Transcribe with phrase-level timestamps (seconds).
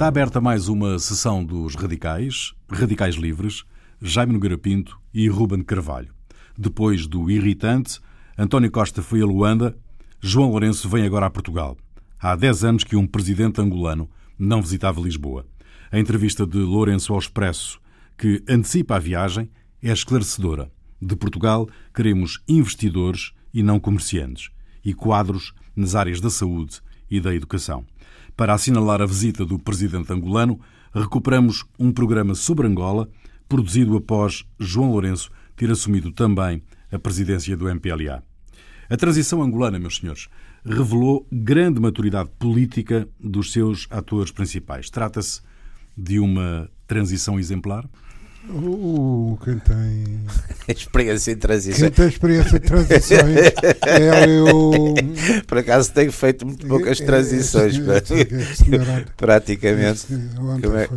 [0.00, 3.64] Está aberta mais uma sessão dos Radicais, Radicais Livres,
[4.00, 6.14] Jaime Nogueira Pinto e Ruben Carvalho.
[6.56, 8.00] Depois do irritante,
[8.38, 9.76] António Costa foi a Luanda,
[10.18, 11.76] João Lourenço vem agora a Portugal.
[12.18, 14.08] Há 10 anos que um presidente angolano
[14.38, 15.44] não visitava Lisboa.
[15.92, 17.78] A entrevista de Lourenço ao Expresso,
[18.16, 19.50] que antecipa a viagem,
[19.82, 20.72] é esclarecedora.
[20.98, 24.48] De Portugal, queremos investidores e não comerciantes,
[24.82, 27.84] e quadros nas áreas da saúde e da educação.
[28.40, 30.58] Para assinalar a visita do presidente angolano,
[30.94, 33.06] recuperamos um programa sobre Angola,
[33.46, 38.24] produzido após João Lourenço ter assumido também a presidência do MPLA.
[38.88, 40.28] A transição angolana, meus senhores,
[40.64, 44.88] revelou grande maturidade política dos seus atores principais.
[44.88, 45.42] Trata-se
[45.94, 47.86] de uma transição exemplar?
[48.48, 50.20] O, quem tem
[50.74, 51.78] experiência em transições.
[51.78, 53.36] Quem tem experiência em transições
[53.86, 54.94] é eu.
[55.46, 57.76] Por acaso tenho feito muito poucas transições.
[59.16, 60.06] Praticamente.
[60.12, 60.88] É?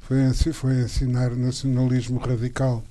[0.00, 2.84] foi, foi, ensinar nacionalismo radical,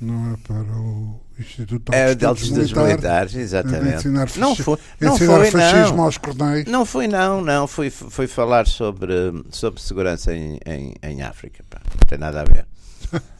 [0.00, 3.96] não é para o Instituto é, de Altos Estudos Militares, exatamente.
[3.96, 6.04] Ensinar, não foi, não foi, fascismo não.
[6.04, 6.66] aos corneios.
[6.66, 7.66] Não foi, não, não.
[7.66, 9.14] Foi, foi falar sobre,
[9.50, 11.62] sobre segurança em, em, em África.
[11.68, 11.80] Pá.
[11.84, 12.66] Não tem nada a ver.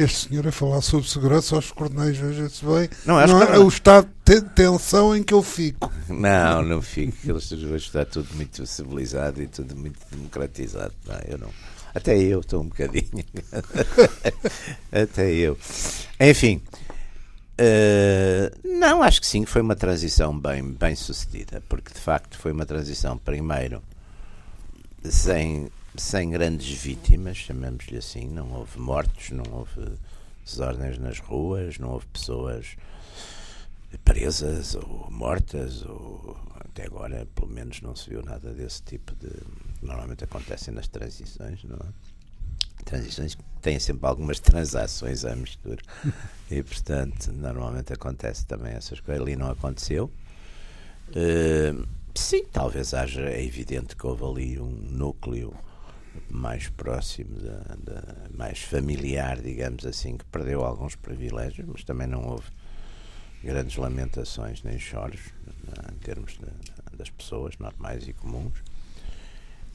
[0.00, 2.88] Este senhor a falar sobre segurança aos corneios, veja-se bem.
[3.04, 5.92] Não, não é, o estado de tensão em que eu fico.
[6.08, 7.18] Não, não fico.
[7.28, 10.94] Eles está tudo muito civilizado e tudo muito democratizado.
[11.06, 11.50] Não, eu não.
[11.94, 13.24] Até eu estou um bocadinho.
[14.90, 15.58] Até eu.
[16.18, 16.62] Enfim.
[17.60, 22.52] Uh, não, acho que sim, foi uma transição bem, bem sucedida, porque de facto foi
[22.52, 23.82] uma transição, primeiro,
[25.04, 29.96] sem, sem grandes vítimas, chamemos-lhe assim, não houve mortos, não houve
[30.44, 32.76] desordens nas ruas, não houve pessoas
[34.04, 39.30] presas ou mortas, ou até agora, pelo menos, não se viu nada desse tipo de.
[39.82, 42.10] Normalmente acontecem nas transições, não é?
[42.84, 45.82] transições têm sempre algumas transações à mistura
[46.50, 50.10] e portanto normalmente acontece também essas coisas ali não aconteceu
[51.10, 55.54] uh, sim talvez haja é evidente que houve ali um núcleo
[56.28, 57.76] mais próximo da,
[58.36, 62.46] mais familiar digamos assim que perdeu alguns privilégios mas também não houve
[63.42, 65.20] grandes lamentações nem choros
[65.92, 68.62] em termos de, das pessoas normais e comuns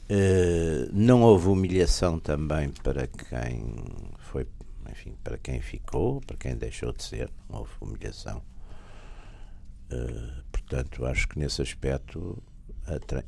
[0.08, 3.74] Uh, não houve humilhação também para quem
[4.18, 4.46] foi,
[4.88, 8.40] enfim, para quem ficou, para quem deixou de ser, não houve humilhação.
[9.90, 12.40] Uh, portanto, acho que nesse aspecto.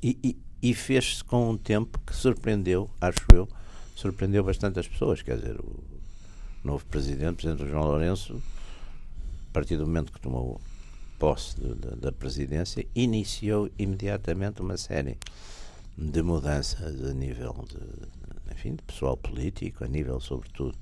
[0.01, 3.49] E, e, e fez-se com um tempo que surpreendeu, acho eu,
[3.95, 5.23] surpreendeu bastante as pessoas.
[5.23, 5.83] Quer dizer, o
[6.65, 8.43] novo presidente, o presidente João Lourenço,
[9.51, 10.61] a partir do momento que tomou
[11.19, 11.57] posse
[11.97, 15.17] da presidência, iniciou imediatamente uma série
[15.97, 20.77] de mudanças a nível de, enfim, de pessoal político, a nível, sobretudo,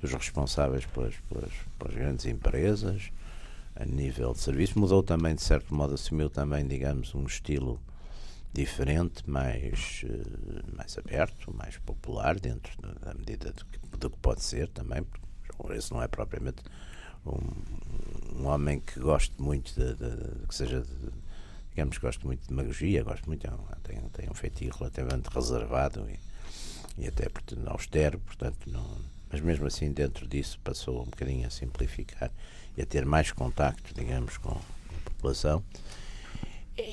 [0.00, 3.10] dos responsáveis pelas, pelas, pelas grandes empresas,
[3.74, 4.78] a nível de serviço.
[4.78, 7.80] Mudou também, de certo modo, assumiu também, digamos, um estilo
[8.52, 14.42] diferente, mais, uh, mais aberto, mais popular, dentro da medida do que, do que pode
[14.42, 16.62] ser também, porque esse não é propriamente
[17.24, 21.10] um, um homem que goste muito de, de, de que seja de,
[21.70, 23.50] digamos que gosto muito de demagogia, gosto muito, é
[23.82, 26.18] tem, tem um feitio relativamente reservado e,
[27.02, 28.98] e até portanto, austero, portanto, não,
[29.30, 32.30] mas mesmo assim dentro disso passou um bocadinho a simplificar
[32.76, 35.62] e a ter mais contacto, digamos, com a população.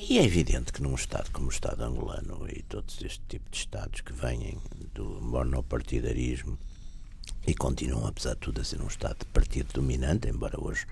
[0.08, 3.56] E é evidente que num Estado como o Estado angolano e todos este tipo de
[3.56, 4.58] Estados que vêm
[4.94, 6.58] do monopartidarismo
[7.46, 10.86] e continuam, apesar de tudo, a ser um Estado de partido dominante, embora hoje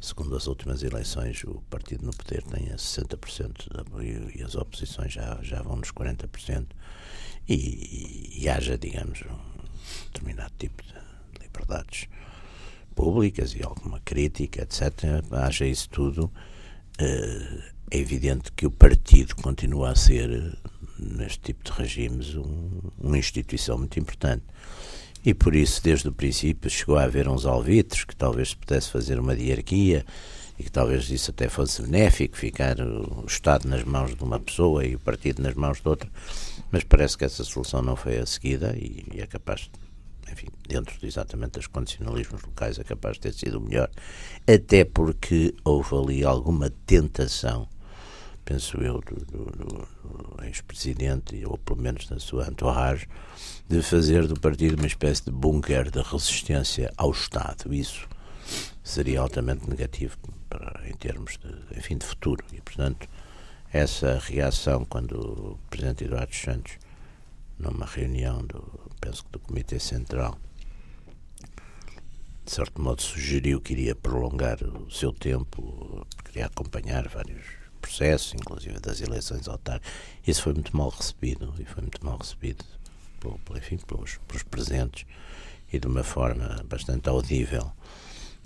[0.00, 3.68] segundo as últimas eleições, o partido no poder tenha 60%
[4.02, 6.66] de e as oposições já, já vão nos 40%,
[7.48, 10.94] e, e haja, digamos, um determinado tipo de
[11.42, 12.08] liberdades
[12.94, 16.30] públicas e alguma crítica, etc., haja isso tudo,
[16.98, 20.58] eh, é evidente que o partido continua a ser,
[20.98, 24.44] neste tipo de regimes, um, uma instituição muito importante.
[25.24, 28.90] E por isso, desde o princípio, chegou a haver uns alvitres que talvez se pudesse
[28.90, 30.04] fazer uma diarquia
[30.58, 34.84] e que talvez isso até fosse benéfico, ficar o Estado nas mãos de uma pessoa
[34.84, 36.10] e o partido nas mãos de outra,
[36.70, 39.70] mas parece que essa solução não foi a seguida e, e é capaz,
[40.32, 43.88] enfim, dentro de exatamente dos condicionalismos locais, é capaz de ter sido melhor,
[44.46, 47.68] até porque houve ali alguma tentação
[48.48, 53.06] penso eu, do, do, do ex-presidente, ou pelo menos da sua entourage,
[53.68, 57.74] de fazer do partido uma espécie de bunker de resistência ao Estado.
[57.74, 58.08] Isso
[58.82, 60.16] seria altamente negativo
[60.48, 62.42] para, em termos de, enfim, de futuro.
[62.50, 63.06] E, portanto,
[63.70, 66.78] essa reação, quando o Presidente Eduardo Santos
[67.58, 70.38] numa reunião do, penso que do Comitê Central,
[72.46, 78.78] de certo modo sugeriu que iria prolongar o seu tempo, queria acompanhar vários processos, inclusive
[78.80, 79.92] das eleições autárquicas.
[80.26, 82.64] Isso foi muito mal recebido e foi muito mal recebido
[83.20, 85.06] pelo, enfim, pelos, pelos presentes
[85.72, 87.72] e de uma forma bastante audível.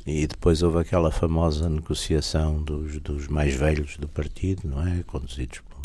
[0.06, 5.02] E depois houve aquela famosa negociação dos, dos mais velhos do partido, não é?
[5.04, 5.80] Conduzidos por,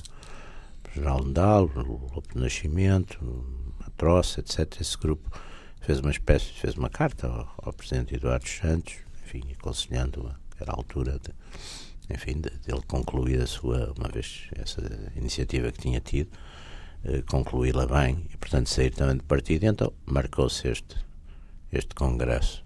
[0.81, 3.19] por General o Lopo Nascimento,
[3.97, 4.79] Troça, etc.
[4.79, 5.29] Esse grupo
[5.81, 8.95] fez uma espécie, fez uma carta ao, ao Presidente Eduardo Santos,
[9.25, 11.33] enfim, aconselhando-a, era a altura de,
[12.09, 14.81] enfim, de, de ele concluir a sua, uma vez essa
[15.15, 16.29] iniciativa que tinha tido,
[17.03, 19.65] eh, concluí-la bem e, portanto, sair também do partido.
[19.65, 20.95] Então marcou-se este,
[21.71, 22.63] este congresso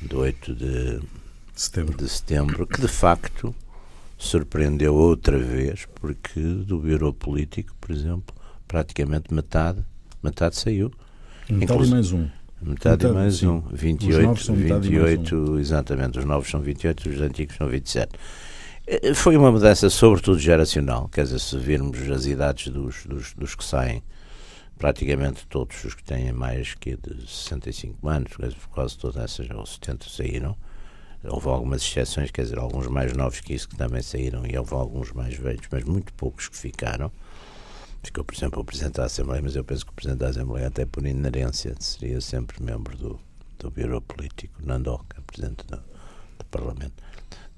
[0.00, 1.00] de 8 de
[1.54, 1.96] setembro.
[1.96, 3.54] de setembro, que de facto
[4.16, 8.34] surpreendeu outra vez, porque do Bureau Político, por exemplo,
[8.66, 9.84] praticamente metade,
[10.22, 10.92] metade saiu.
[11.48, 12.28] Metade e mais um.
[12.60, 13.46] Metade, metade e mais sim.
[13.46, 13.60] um.
[13.72, 15.58] 28, 28 um.
[15.58, 16.18] exatamente.
[16.18, 18.12] Os novos são 28, os antigos são 27.
[18.86, 23.54] Eh, foi uma mudança, sobretudo geracional, quer dizer, se virmos as idades dos, dos, dos
[23.54, 24.02] que saem,
[24.78, 28.32] praticamente todos os que têm mais que de 65 anos,
[28.70, 30.56] quase todas essas, ou 70 saíram.
[31.24, 34.72] Houve algumas exceções, quer dizer, alguns mais novos que isso que também saíram, e houve
[34.72, 37.12] alguns mais velhos, mas muito poucos que ficaram.
[38.08, 40.68] Ficou, por exemplo, o Presidente da Assembleia, mas eu penso que o Presidente da Assembleia,
[40.68, 43.20] até por inerência, seria sempre membro do,
[43.58, 47.02] do Bureau Político, Nandoca, Presidente do, do Parlamento.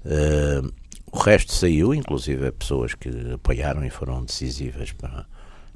[0.03, 0.73] Uh,
[1.09, 5.25] o resto saiu, inclusive pessoas que apoiaram e foram decisivas para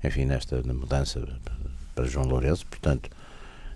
[0.04, 1.26] enfim, nesta mudança
[1.94, 3.10] para João Lourenço, portanto,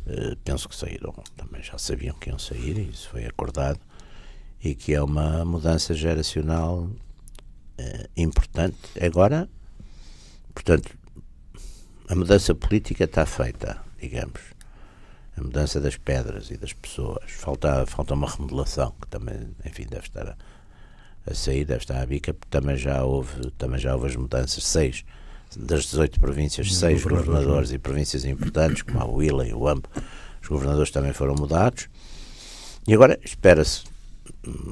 [0.06, 3.80] eh, penso que saíram, também já sabiam que iam sair, e isso foi acordado,
[4.62, 6.90] e que é uma mudança geracional
[7.78, 8.78] eh, importante.
[9.02, 9.50] Agora,
[10.64, 10.92] portanto,
[12.10, 14.42] a mudança política está feita, digamos.
[15.38, 17.32] A mudança das pedras e das pessoas.
[17.32, 20.36] Falta, falta uma remodelação, que também, enfim, deve estar a,
[21.26, 24.66] a sair, deve estar à bica, porque também já houve, também já houve as mudanças,
[24.66, 25.06] seis
[25.58, 29.90] das 18 províncias, seis governadores e províncias importantes, como a Huila e o Ampo,
[30.42, 31.88] os governadores também foram mudados.
[32.88, 33.84] E agora espera-se,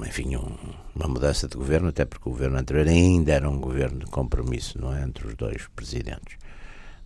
[0.06, 0.56] enfim, um,
[0.96, 4.80] uma mudança de governo, até porque o governo anterior ainda era um governo de compromisso,
[4.80, 5.04] não é?
[5.04, 6.38] Entre os dois presidentes.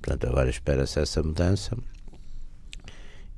[0.01, 1.77] Portanto, agora espera-se essa mudança.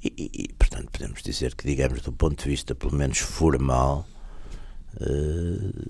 [0.04, 4.06] E, e, portanto, podemos dizer que, digamos, do ponto de vista pelo menos formal,
[5.00, 5.90] eh,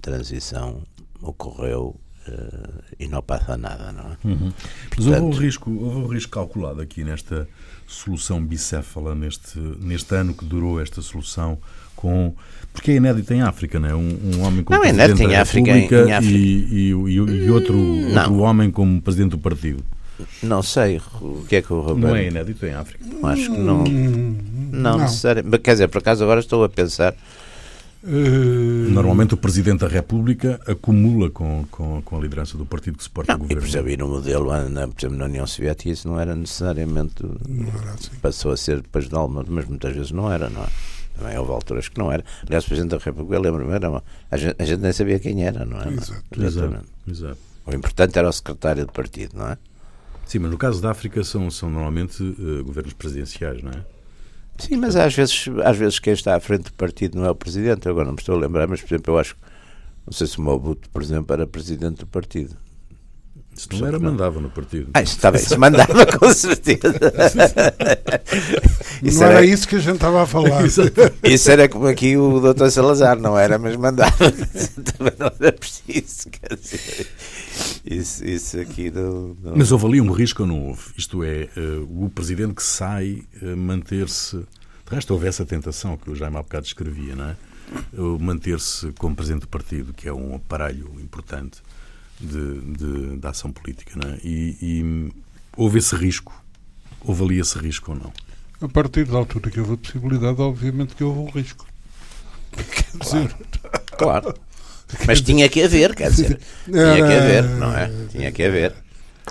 [0.00, 0.82] transição
[1.22, 4.18] ocorreu uh, e não passa nada, não é?
[4.24, 4.52] Uhum.
[4.96, 7.48] Mas houve um, risco, houve um risco calculado aqui nesta
[7.86, 11.58] solução bicéfala, neste, neste ano que durou esta solução,
[12.00, 12.34] com
[12.72, 13.94] porque é inédito em África, não é?
[13.94, 16.38] Um, um homem como não, é Presidente da África, República em, África.
[16.38, 19.82] E, e, e, e, outro, outro homem como Presidente do Partido.
[20.42, 22.08] Não sei o que é que o Roberto...
[22.08, 23.04] Não é inédito em África?
[23.24, 23.84] Acho que não.
[23.84, 24.36] Não,
[24.70, 24.98] não.
[24.98, 25.58] necessariamente.
[25.58, 27.14] Quer dizer, por acaso agora estou a pensar
[28.02, 28.88] Uh...
[28.90, 33.32] Normalmente o Presidente da República acumula com, com, com a liderança do partido que suporta
[33.32, 33.62] não, o governo.
[33.62, 37.22] E, por exemplo, no modelo, na, por exemplo, na União Soviética isso não era necessariamente.
[37.22, 38.10] Não era assim.
[38.22, 40.68] Passou a ser depois de Alma, mas muitas vezes não era, não é?
[41.20, 42.24] Também houve alturas que não era.
[42.46, 45.66] Aliás, o Presidente da República, lembro-me, era a, gente, a gente nem sabia quem era,
[45.66, 45.88] não é?
[45.88, 46.24] Exato.
[46.40, 46.86] Exatamente.
[47.06, 47.38] Exato.
[47.66, 49.58] O importante era o secretário do partido, não é?
[50.24, 53.84] Sim, mas no caso da África são, são normalmente uh, governos presidenciais, não é?
[54.56, 57.34] Sim, mas às vezes, às vezes quem está à frente do partido não é o
[57.34, 57.84] presidente.
[57.84, 59.36] Eu agora não me estou a lembrar, mas, por exemplo, eu acho.
[60.06, 62.56] Não sei se o Mobuto, por exemplo, era presidente do partido.
[63.60, 64.90] Se não era, mandava no partido.
[64.94, 66.80] Ah, está bem, se mandava com certeza.
[69.02, 70.64] isso não era, era, isso que a gente estava a falar.
[71.22, 74.16] isso era como aqui o doutor Salazar, não era, mas mandava.
[74.96, 76.30] Também não era preciso.
[76.30, 77.06] Quer dizer,
[77.84, 79.56] isso, isso aqui não, não...
[79.56, 80.80] Mas houve ali um risco ou não houve?
[80.96, 84.38] Isto é, uh, o presidente que sai uh, manter-se.
[84.38, 87.36] De resto, houve essa tentação que o Jaime há bocado escrevia, não é?
[88.18, 91.60] Manter-se como presidente do partido, que é um aparelho importante
[92.20, 93.98] de, de, de ação política.
[94.02, 94.18] Não é?
[94.22, 95.12] e, e
[95.56, 96.32] houve esse risco?
[97.00, 98.12] Houve ali esse risco ou não?
[98.60, 101.66] A partir da altura que houve a possibilidade, obviamente que houve um risco.
[102.52, 103.36] Quer dizer...
[103.96, 104.22] Claro.
[104.22, 104.34] claro.
[105.06, 106.40] Mas tinha que haver, quer dizer.
[106.64, 107.90] Tinha que haver, não é?
[108.10, 108.74] Tinha que haver.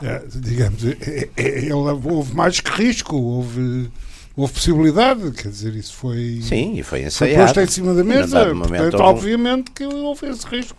[0.01, 3.91] É, digamos, é, é, é houve mais que risco, houve,
[4.35, 6.39] houve possibilidade, quer dizer, isso foi.
[6.41, 7.35] Sim, e foi ensaiado.
[7.35, 10.77] Foi posto em cima da mesa, portanto, obviamente que houve esse risco.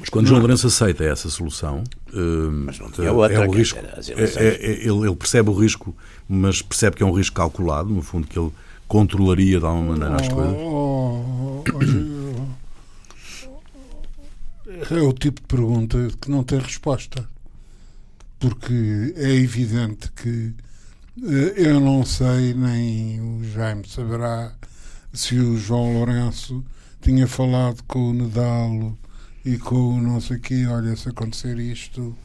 [0.00, 1.84] Mas quando João Lourenço aceita essa solução,
[2.64, 3.78] mas não tinha outra, é o risco.
[3.78, 5.94] É, é, ele, ele, percebe o risco,
[6.28, 8.52] mas percebe que é um risco calculado, no fundo, que ele
[8.86, 10.54] controlaria de alguma maneira as coisas.
[10.56, 11.64] Oh, oh, oh,
[14.94, 17.26] é o tipo de pergunta que não tem resposta.
[18.38, 20.54] porque é evidente que
[21.22, 24.52] eh, eu não sei, nem o Jaime saberá,
[25.12, 26.64] se o João Lourenço
[27.00, 28.98] tinha falado com o Nedalo
[29.46, 32.16] e com o não sei quê, olha, se acontecer isto,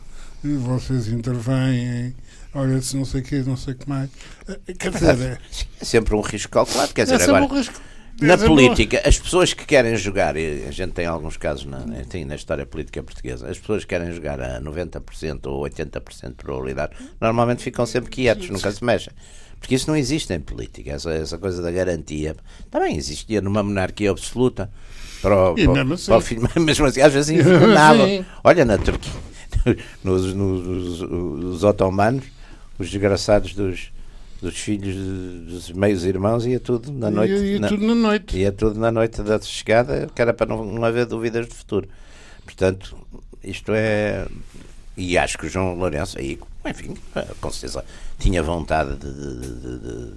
[0.43, 2.15] vocês intervêm,
[2.51, 4.09] olha, se não sei o quê, não sei o que mais.
[4.47, 5.37] Eh, quer dizer, é,
[5.79, 7.43] é sempre um risco calculado, quer dizer, é agora...
[7.43, 7.79] Um risco
[8.19, 12.25] na política, as pessoas que querem jogar, e a gente tem alguns casos na, tem,
[12.25, 16.95] na história política portuguesa, as pessoas que querem jogar a 90% ou 80% de probabilidade,
[17.19, 19.13] normalmente ficam sempre quietos, nunca se mexem.
[19.59, 22.35] Porque isso não existe em política, essa, essa coisa da garantia.
[22.71, 24.71] Também existia numa monarquia absoluta.
[25.21, 26.05] Para o, para, mesmo, assim.
[26.05, 28.03] para o filho, mesmo assim, às vezes envenenava.
[28.43, 29.11] Olha, na Turquia,
[30.03, 32.25] nos, nos, nos otomanos,
[32.79, 33.91] os desgraçados dos
[34.41, 34.95] dos filhos
[35.45, 37.33] dos meios irmãos ia tudo na noite.
[37.33, 38.37] Ia, ia na, tudo na noite.
[38.37, 41.87] Ia tudo na noite da chegada, que era para não, não haver dúvidas de futuro.
[42.43, 42.97] Portanto,
[43.43, 44.27] isto é.
[44.97, 46.97] E acho que o João Lourenço, aí, enfim,
[47.39, 47.85] com certeza
[48.19, 50.13] tinha vontade de, de, de, de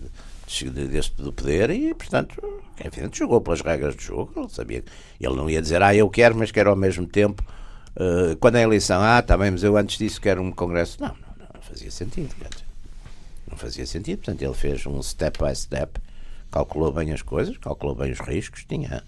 [0.70, 2.40] deste do poder e, portanto,
[2.84, 4.32] enfim, jogou pelas regras do jogo.
[4.36, 4.84] Ele sabia
[5.20, 7.44] ele não ia dizer, ah, eu quero, mas quero ao mesmo tempo.
[7.96, 11.00] Uh, quando é a eleição, ah, está bem, mas eu antes disso quero um congresso.
[11.00, 12.34] Não, não, não fazia sentido.
[12.34, 12.64] Dizer
[13.54, 14.18] não fazia sentido.
[14.18, 16.00] Portanto, ele fez um step by step,
[16.50, 19.02] calculou bem as coisas, calculou bem os riscos, tinha,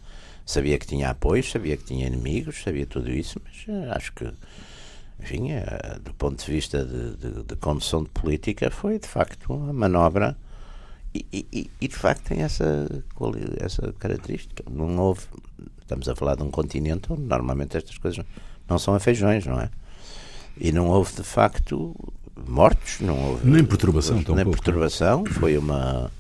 [0.45, 4.31] sabia que tinha apoios, sabia que tinha inimigos, sabia tudo isso, mas uh, acho que,
[5.21, 9.53] enfim, uh, do ponto de vista de, de, de, condução de política, foi de facto
[9.53, 10.37] uma manobra.
[11.33, 12.89] E, e, e de facto tem essa,
[13.59, 14.65] essa característica.
[14.71, 15.23] Não houve,
[15.81, 18.25] estamos a falar de um continente onde normalmente estas coisas
[18.69, 19.71] não são a feijões, não é?
[20.59, 21.95] E não houve de facto
[22.47, 23.49] mortos, não houve.
[23.49, 24.63] Nem perturbação, houve, Nem pouco.
[24.63, 26.11] perturbação, foi uma.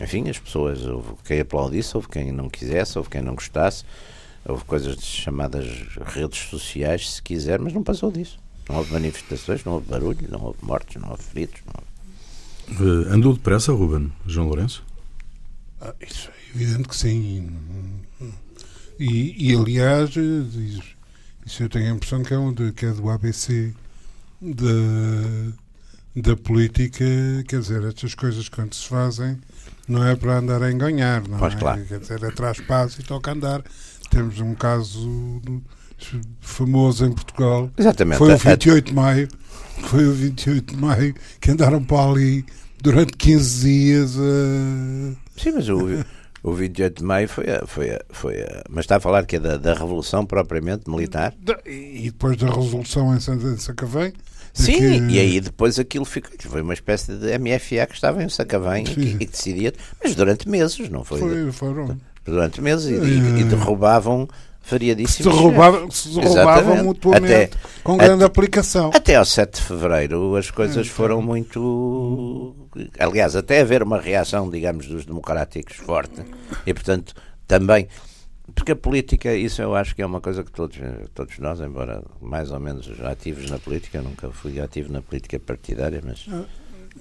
[0.00, 3.84] Enfim, as pessoas, houve quem aplaudisse, houve quem não quisesse, houve quem não gostasse,
[4.44, 5.66] houve coisas chamadas
[6.14, 8.38] redes sociais, se quiser, mas não passou disso.
[8.68, 11.60] Não houve manifestações, não houve barulho, não houve mortos, não houve feridos.
[11.66, 11.86] Não houve...
[12.68, 14.84] Uh, andou depressa, Ruben, João Lourenço?
[15.80, 17.50] Ah, isso é evidente que sim.
[18.98, 20.10] E, e aliás,
[21.44, 23.72] isso eu tenho a impressão que é, um de, que é do ABC
[24.40, 25.52] da,
[26.16, 27.04] da política,
[27.46, 29.38] quer dizer, estas coisas quando se fazem
[29.88, 31.56] não é para andar a enganhar, não pois é?
[31.56, 31.84] Claro.
[31.84, 33.62] Quer dizer, atrás passo e toca andar.
[34.10, 35.40] Temos um caso
[36.40, 37.70] famoso em Portugal.
[37.76, 38.18] Exatamente.
[38.18, 39.28] Foi o 28 de maio.
[39.82, 42.44] Foi o 28 de maio que andaram para ali
[42.82, 45.40] durante 15 dias a.
[45.40, 45.78] Sim, mas o,
[46.42, 49.36] o 28 de maio foi a, foi a, foi a, Mas está a falar que
[49.36, 51.34] é da, da Revolução propriamente militar?
[51.64, 53.20] E depois da Revolução em
[53.58, 54.12] Sacavém?
[54.56, 55.14] Sim, que...
[55.14, 58.86] e aí depois aquilo ficou, foi uma espécie de MFA que estava em Sacavém e
[58.86, 61.20] que, e que, decidia, mas durante meses, não foi?
[61.20, 62.00] foi foram.
[62.24, 64.26] Durante meses e, e, e derrubavam
[64.68, 65.34] variadíssimos.
[65.94, 67.50] Se se derrubavam mutuamente até,
[67.82, 68.90] com grande até, aplicação.
[68.92, 72.54] Até ao 7 de Fevereiro as coisas é, foram muito.
[72.98, 76.22] Aliás, até haver uma reação, digamos, dos democráticos forte
[76.66, 77.14] e, portanto,
[77.46, 77.88] também
[78.54, 80.78] porque a política, isso eu acho que é uma coisa que todos,
[81.12, 86.00] todos nós, embora mais ou menos ativos na política, nunca fui ativo na política partidária,
[86.04, 86.26] mas.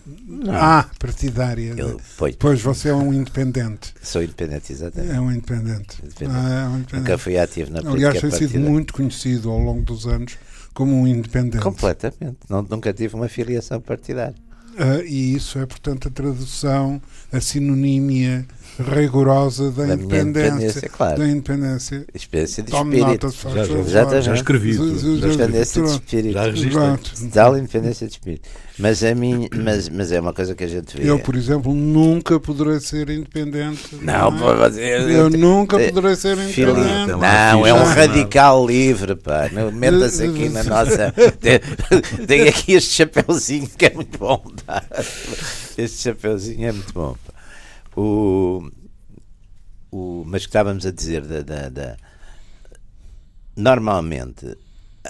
[0.06, 0.54] Não.
[0.54, 1.74] Ah, partidária.
[1.76, 2.00] Eu,
[2.38, 3.94] pois, você é um independente.
[4.02, 5.14] Sou independente, exatamente.
[5.14, 5.98] É um independente.
[6.04, 6.38] independente.
[6.38, 6.96] Ah, é um independente.
[6.96, 10.38] Nunca fui ativo na política Aliás, tem sido muito conhecido ao longo dos anos
[10.74, 11.64] como um independente.
[11.64, 12.38] Completamente.
[12.50, 14.36] Não, nunca tive uma filiação partidária.
[14.74, 18.46] Uh, e isso é, portanto, a tradução, a sinonímia
[18.80, 21.18] rigorosa da, da independência, independência claro.
[21.18, 22.06] da independência.
[22.14, 23.28] Experiência de Tome espírito.
[23.28, 24.72] Nota, já, já, já, já escrevi.
[24.76, 26.34] Independência de espírito.
[26.34, 28.50] Já Total independência de espírito.
[28.78, 31.10] Mas, a mim, mas, mas é uma coisa que a gente vê.
[31.10, 33.96] Eu, por exemplo, nunca poderei ser independente.
[34.02, 35.00] Não, não é?
[35.00, 37.12] eu, eu nunca poderei ser independente.
[37.12, 39.50] Não, é um radical livre, pá.
[39.74, 41.14] Meta-se aqui na nossa.
[41.40, 41.60] Tem,
[42.28, 44.44] tem aqui este chapeuzinho que é muito bom.
[44.66, 44.84] Tá?
[45.78, 47.16] Este chapeuzinho é muito bom.
[47.26, 47.35] Pá.
[47.96, 48.70] O,
[49.92, 51.98] o, mas que estávamos a dizer da, da, da,
[53.56, 54.58] normalmente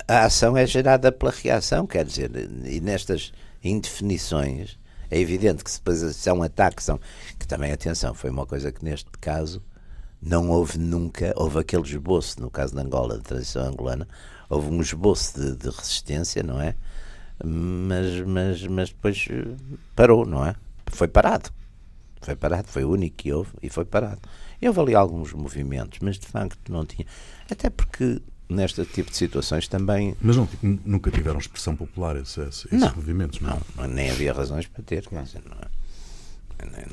[0.07, 2.31] a ação é gerada pela reação, quer dizer,
[2.65, 3.31] e nestas
[3.63, 4.77] indefinições
[5.09, 6.99] é evidente que se depois são ataques, são,
[7.39, 9.63] que também, atenção, foi uma coisa que neste caso
[10.21, 14.07] não houve nunca, houve aquele esboço, no caso de Angola, de tradição angolana,
[14.49, 16.75] houve um esboço de, de resistência, não é?
[17.43, 19.27] Mas, mas, mas depois
[19.95, 20.55] parou, não é?
[20.87, 21.49] Foi parado.
[22.25, 24.19] Foi parado, foi o único que houve e foi parado.
[24.59, 27.05] Eu houve ali alguns movimentos, mas de facto não tinha.
[27.51, 30.17] Até porque neste tipo de situações também.
[30.19, 33.61] Mas não, nunca tiveram expressão popular esses, esses não, movimentos, não?
[33.75, 33.87] não?
[33.87, 35.07] Nem havia razões para ter.
[35.11, 35.21] Não.
[35.21, 35.55] Dizer, não,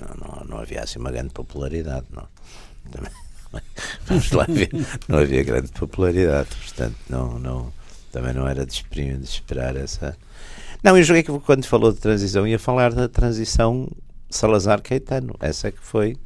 [0.07, 2.05] não, não, não, havia assim uma grande popularidade.
[2.11, 2.29] Não.
[2.91, 3.11] Também,
[4.05, 4.71] vamos lá ver.
[5.09, 7.73] Não havia grande popularidade, portanto, não, não,
[8.11, 8.85] também não era de
[9.23, 10.15] esperar essa.
[10.83, 13.89] Não, eu joguei que quando falou de transição ia falar da transição
[14.33, 15.35] Salazar-Caetano.
[15.41, 16.17] Essa é que foi.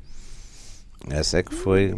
[1.11, 1.95] Essa é que foi.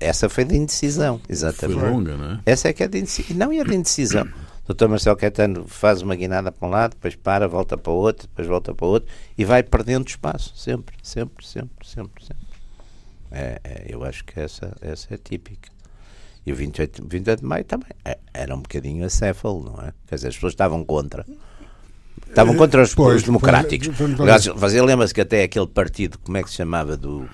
[0.00, 1.80] Essa foi de indecisão, exatamente.
[1.80, 2.40] Foi longa, não é?
[2.44, 3.36] Essa é que é de indecisão.
[3.36, 4.28] Não, e a de indecisão.
[4.68, 4.86] O Dr.
[4.86, 8.46] Marcelo Caetano faz uma guinada para um lado, depois para, volta para o outro, depois
[8.46, 10.52] volta para o outro e vai perdendo espaço.
[10.54, 12.46] Sempre, sempre, sempre, sempre, sempre.
[13.30, 15.70] É, é, eu acho que essa, essa é típica.
[16.44, 19.92] E o 28, 28 de maio também é, era um bocadinho acéfalo, não é?
[20.06, 21.24] Quer dizer, as pessoas estavam contra.
[22.28, 23.88] Estavam contra os, Pois, os democráticos.
[23.88, 26.96] vamos Aliás, você lembra-se que até aquele partido, como é que se chamava?
[26.96, 27.28] Do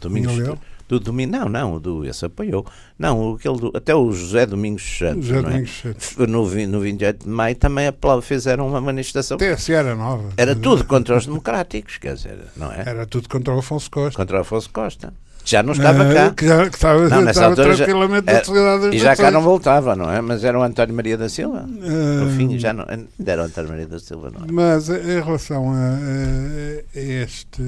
[0.00, 0.36] Domingos.
[0.36, 0.58] Leão?
[0.88, 2.66] Do Domingo, não, não, do, esse apoiou.
[2.98, 5.26] Não, aquele do, até o José Domingos Santos.
[5.26, 5.52] José não é?
[5.52, 6.16] Domingos Santos.
[6.18, 7.84] No, no 28 de maio também
[8.22, 9.38] fizeram uma manifestação.
[9.38, 10.30] TSE era nova.
[10.36, 12.82] Era tudo contra os democráticos, quer dizer, não é?
[12.84, 14.16] Era tudo contra o Afonso Costa.
[14.16, 15.14] Contra o Afonso Costa.
[15.44, 16.30] Já não estava Ah, cá.
[16.34, 19.16] Que, já- que estava, Não, nessa estava altura já- tranquilamente era- sociedade das E já
[19.16, 20.20] cá não voltava, não é?
[20.20, 21.66] Mas era o António Maria da Silva.
[21.66, 22.84] Ah, No fim, já não.
[23.24, 24.52] Era o António Maria da Silva, não é?
[24.52, 27.62] Mas em relação a, a- este,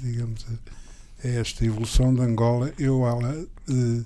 [0.00, 0.46] digamos,
[1.24, 3.34] a esta evolução de Angola, eu ela,
[3.68, 4.02] eh,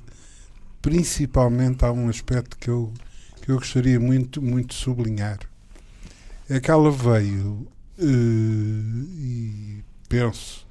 [0.81, 2.93] principalmente há um aspecto que eu,
[3.43, 5.39] que eu gostaria muito, muito de sublinhar.
[6.49, 7.67] É que ela veio,
[7.99, 10.67] eh, e penso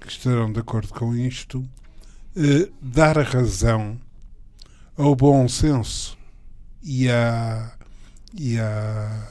[0.00, 1.64] que estarão de acordo com isto,
[2.40, 4.00] eh, dar razão
[4.96, 6.16] ao bom senso
[6.80, 7.72] e à,
[8.32, 9.28] e à,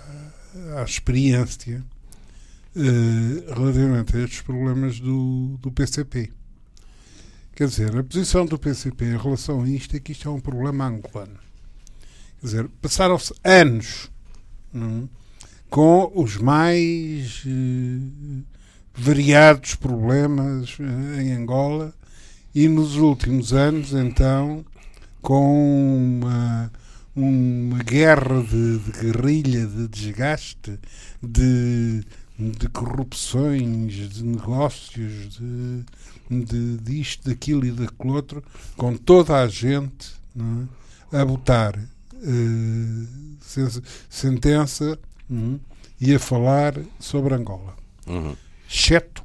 [0.77, 1.81] à experiência
[2.75, 6.33] eh, relativamente a estes problemas do, do PCP.
[7.55, 10.41] Quer dizer, a posição do PCP em relação a isto é que isto é um
[10.41, 11.39] problema angolano.
[12.41, 14.11] Quer dizer, passaram-se anos
[14.73, 15.17] não é?
[15.69, 18.43] com os mais eh,
[18.93, 20.77] variados problemas
[21.21, 21.93] em Angola
[22.63, 24.65] e nos últimos anos, então,
[25.21, 26.71] com uma,
[27.15, 30.79] uma guerra de, de guerrilha, de desgaste,
[31.21, 32.03] de,
[32.39, 35.85] de corrupções, de negócios, de,
[36.45, 38.43] de disto, daquilo e daquele outro,
[38.75, 40.13] com toda a gente
[41.11, 41.19] é?
[41.19, 41.77] a botar
[43.41, 44.97] sen- sentença
[45.29, 45.59] hum,
[46.01, 47.75] e a falar sobre Angola,
[48.07, 48.35] Uhum.
[48.69, 49.23] exceto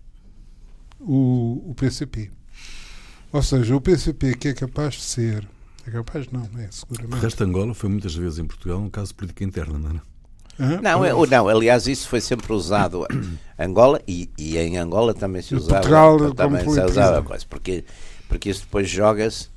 [1.00, 2.30] o, o PCP.
[3.32, 5.48] Ou seja, o PCP que é capaz de ser,
[5.86, 7.22] é capaz não, é O seguramente.
[7.22, 10.00] resto de Angola foi muitas vezes em Portugal um caso de política interna, não?
[10.60, 10.80] Hã?
[10.82, 13.06] Não, é, o- não, aliás, isso foi sempre usado
[13.58, 15.80] Angola e, e em Angola também se usava.
[15.80, 17.84] Portugal como também se usava coisa, porque,
[18.28, 19.48] porque isso depois joga-se.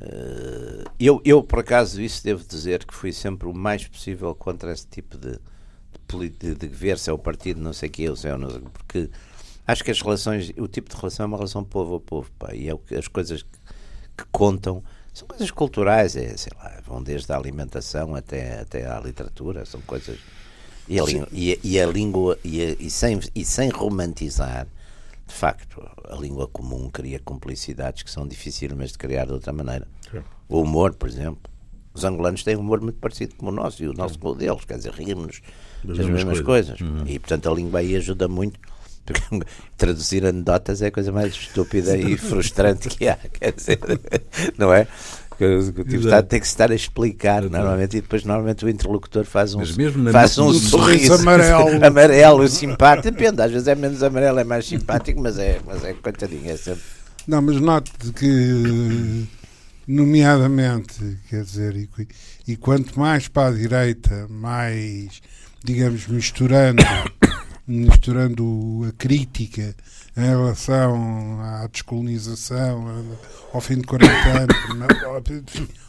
[0.00, 4.72] eh, eu, eu, por acaso, isso devo dizer que fui sempre o mais possível contra
[4.72, 5.38] esse tipo de,
[6.08, 8.38] de, de, de ver se é o partido, não sei o que, eu sei ou
[8.38, 9.10] não sei, porque
[9.68, 12.52] acho que as relações, o tipo de relação é uma relação povo a povo, pá,
[12.54, 14.82] e é o que, as coisas que, contam
[15.14, 19.80] são coisas culturais, é, sei lá, vão desde a alimentação até, até à literatura, são
[19.82, 20.18] coisas.
[20.88, 24.66] E a, língua, e, e a língua, e, a- e sem, e sem romantizar,
[25.26, 29.86] de facto, a língua comum cria complicidades que são dificílimas de criar de outra maneira.
[30.48, 31.50] O humor, por exemplo.
[31.92, 34.34] Os angolanos têm um humor muito parecido com o nosso e o nosso com o
[34.34, 35.42] deles, quer dizer, rimos
[35.82, 36.78] das, Das mesmas mesmas coisas.
[36.78, 37.08] coisas.
[37.10, 38.58] E, portanto, a língua aí ajuda muito.
[39.76, 43.78] Traduzir anedotas é a coisa mais estúpida e frustrante que há, quer dizer,
[44.56, 44.86] não é?
[45.36, 49.24] Que O tipo está, tem que estar a explicar normalmente e depois normalmente o interlocutor
[49.24, 49.60] faz um,
[50.10, 51.78] faz um nossa- sorriso amarelo.
[51.86, 55.92] amarelo, simpático, depende, às vezes é menos amarelo, é mais simpático, mas é, mas é
[55.94, 56.82] coitadinho, é sempre.
[57.24, 59.28] Não, mas note que,
[59.86, 61.88] nomeadamente, quer dizer, e,
[62.46, 65.20] e quanto mais para a direita, mais,
[65.64, 66.82] digamos, misturando,
[67.68, 69.74] misturando a crítica
[70.16, 73.04] em relação à descolonização,
[73.52, 74.56] ao fim de 40 anos,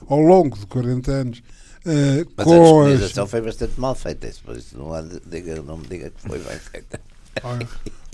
[0.08, 1.42] ao longo de 40 anos,
[1.86, 5.02] eh, Mas a com as, descolonização foi bastante mal feita, isso, por isso não, há
[5.02, 7.00] diga, não me diga que foi bem feita.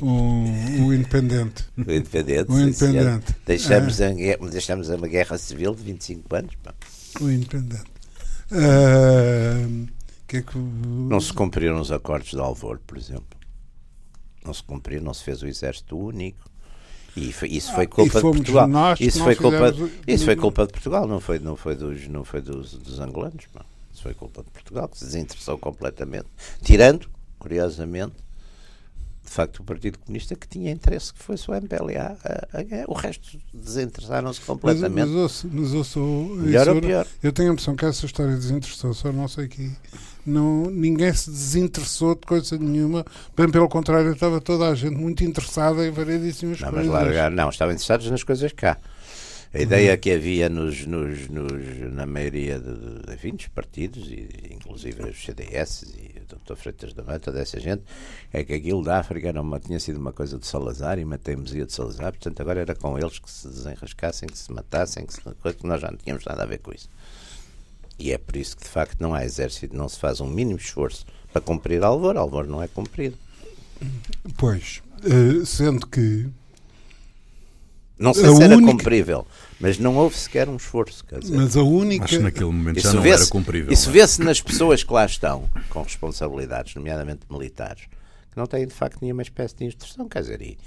[0.01, 1.65] o, o independente.
[1.78, 2.51] O independente.
[2.51, 3.36] O sim, independente.
[3.45, 6.56] Deixamos, a, guerra- deixamos uma guerra civil de 25 anos.
[6.63, 6.73] pá.
[7.19, 7.84] O independente.
[8.51, 9.67] Ah,
[10.28, 13.35] que é que Não se cumpriram os acordos de Alvor, por exemplo.
[14.45, 16.39] Não se cumpriu, não se fez o exército único.
[17.17, 18.67] E foi- isso foi Ah, culpa e de Portugal.
[19.01, 22.25] Isso foi culpa, fizemos isso foi culpa de Portugal, não foi, não foi, dos, não
[22.25, 23.45] foi dos, dos angolanos.
[23.53, 23.65] pá.
[23.93, 26.27] Isso foi culpa de Portugal, que se desinteressou completamente.
[26.62, 28.15] Tirando, curiosamente,
[29.25, 32.17] de facto, o Partido Comunista que tinha interesse que fosse o MPLA
[32.53, 32.85] a, ganhar.
[32.88, 35.07] O resto desinteressaram-se completamente.
[35.09, 36.25] mas, ouço- mas sou.
[36.35, 37.07] Melhor ou pior?
[37.23, 39.71] eu tenho a impressão que essa história desinteressou, só não sei que.
[40.25, 43.05] Não, ninguém se desinteressou de coisa nenhuma,
[43.38, 47.49] bem pelo contrário, estava toda a gente muito interessada em variedíssimas Não, mas largar, não,
[47.49, 48.77] estavam interessados nas coisas cá.
[49.56, 55.02] A ideia que havia nos, nos, nos, na maioria de, enfim, dos partidos, e, inclusive
[55.04, 56.56] os CDS e o Dr.
[56.58, 57.82] Freitas da Mata, dessa gente,
[58.34, 61.18] é que aquilo da África era uma, tinha sido uma coisa de Salazar e uma
[61.18, 65.13] teimosia de Salazar, portanto agora era com eles que se desenrascassem, que se matassem, que,
[65.13, 66.89] se, que nós já não tínhamos nada a ver com isso.
[67.98, 70.60] E é por isso que de facto não há exército, não se faz um mínimo
[70.60, 73.18] esforço para cumprir Alvor, Alvor não é cumprido.
[74.38, 76.30] Pois, uh, sendo que
[77.98, 78.72] não sei se era única...
[78.72, 79.26] cumprível,
[79.60, 81.06] mas não houve sequer um esforço.
[81.06, 81.36] Quer dizer.
[81.36, 82.06] Mas a única.
[82.06, 83.72] Acho que naquele momento isso já não era cumprível.
[83.72, 83.94] Isso é?
[83.94, 87.84] vê-se nas pessoas que lá estão, com responsabilidades, nomeadamente militares,
[88.32, 90.08] que não têm de facto nenhuma espécie de instrução.
[90.08, 90.58] Quer dizer, e,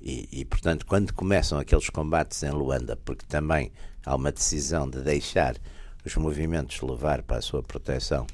[0.00, 3.70] e, e portanto, quando começam aqueles combates em Luanda, porque também
[4.04, 5.56] há uma decisão de deixar
[6.04, 8.26] os movimentos levar para a sua proteção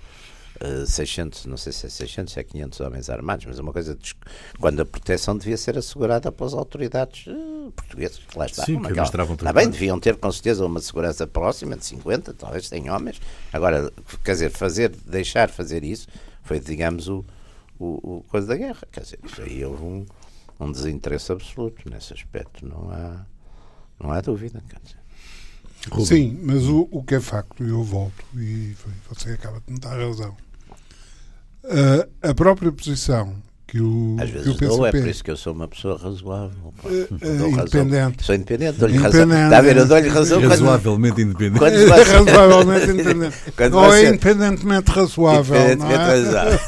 [0.86, 3.72] 600, eh, não sei se é 600, se é 500 homens armados, mas é uma
[3.72, 4.14] coisa de,
[4.60, 8.64] quando a proteção devia ser assegurada pelas autoridades uh, portuguesas, que lá está.
[8.64, 12.68] Sim, que aquela, está bem, deviam ter com certeza uma segurança próxima de 50, talvez
[12.68, 13.20] 100 homens.
[13.52, 13.92] Agora,
[14.24, 16.06] quer dizer, fazer, deixar fazer isso
[16.42, 17.24] foi, digamos, o,
[17.78, 18.86] o, o coisa da guerra.
[18.92, 20.06] Quer dizer, isso aí houve um,
[20.60, 23.26] um desinteresse absoluto nesse aspecto, não há,
[23.98, 24.62] não há dúvida.
[24.68, 25.04] Quer dizer.
[25.90, 26.06] Rubem.
[26.06, 28.74] Sim, mas o, o que é facto, e eu volto, e
[29.08, 30.34] você acaba de me dar razão.
[31.64, 33.34] Uh, a própria posição
[33.74, 35.98] que o, Às vezes que o dou, é por isso que eu sou uma pessoa
[36.00, 36.72] razoável.
[36.84, 38.22] Uh, independente.
[38.22, 39.22] Sou independente, dou-lhe razão.
[39.22, 40.40] Está a ver, eu dou-lhe razão.
[40.40, 41.58] Razoavelmente independente.
[41.58, 42.12] Quando você...
[42.12, 43.36] Razoavelmente independente.
[43.56, 45.56] Quando Ou é independentemente razoável.
[45.56, 46.06] Independentemente é?
[46.06, 46.58] razoável.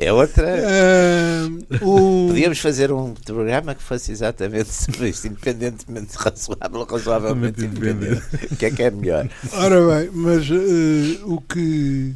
[0.00, 0.46] é outra.
[0.56, 2.28] Uh, o...
[2.28, 8.22] Podíamos fazer um programa que fosse exatamente sobre isso, independentemente razoável, razoavelmente independente.
[8.50, 9.28] O que é que é melhor?
[9.52, 12.14] Ora bem, mas uh, o que,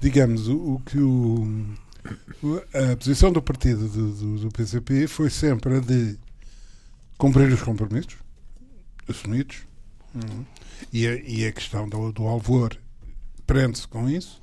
[0.00, 1.66] digamos, o, o que o
[2.92, 6.18] a posição do partido do, do, do, PCP foi sempre a de
[7.16, 8.16] cumprir os compromissos
[9.08, 9.58] assumidos
[10.14, 10.44] uhum.
[10.92, 12.78] e, a, e, a, questão do, do alvor
[13.46, 14.40] prende-se com isso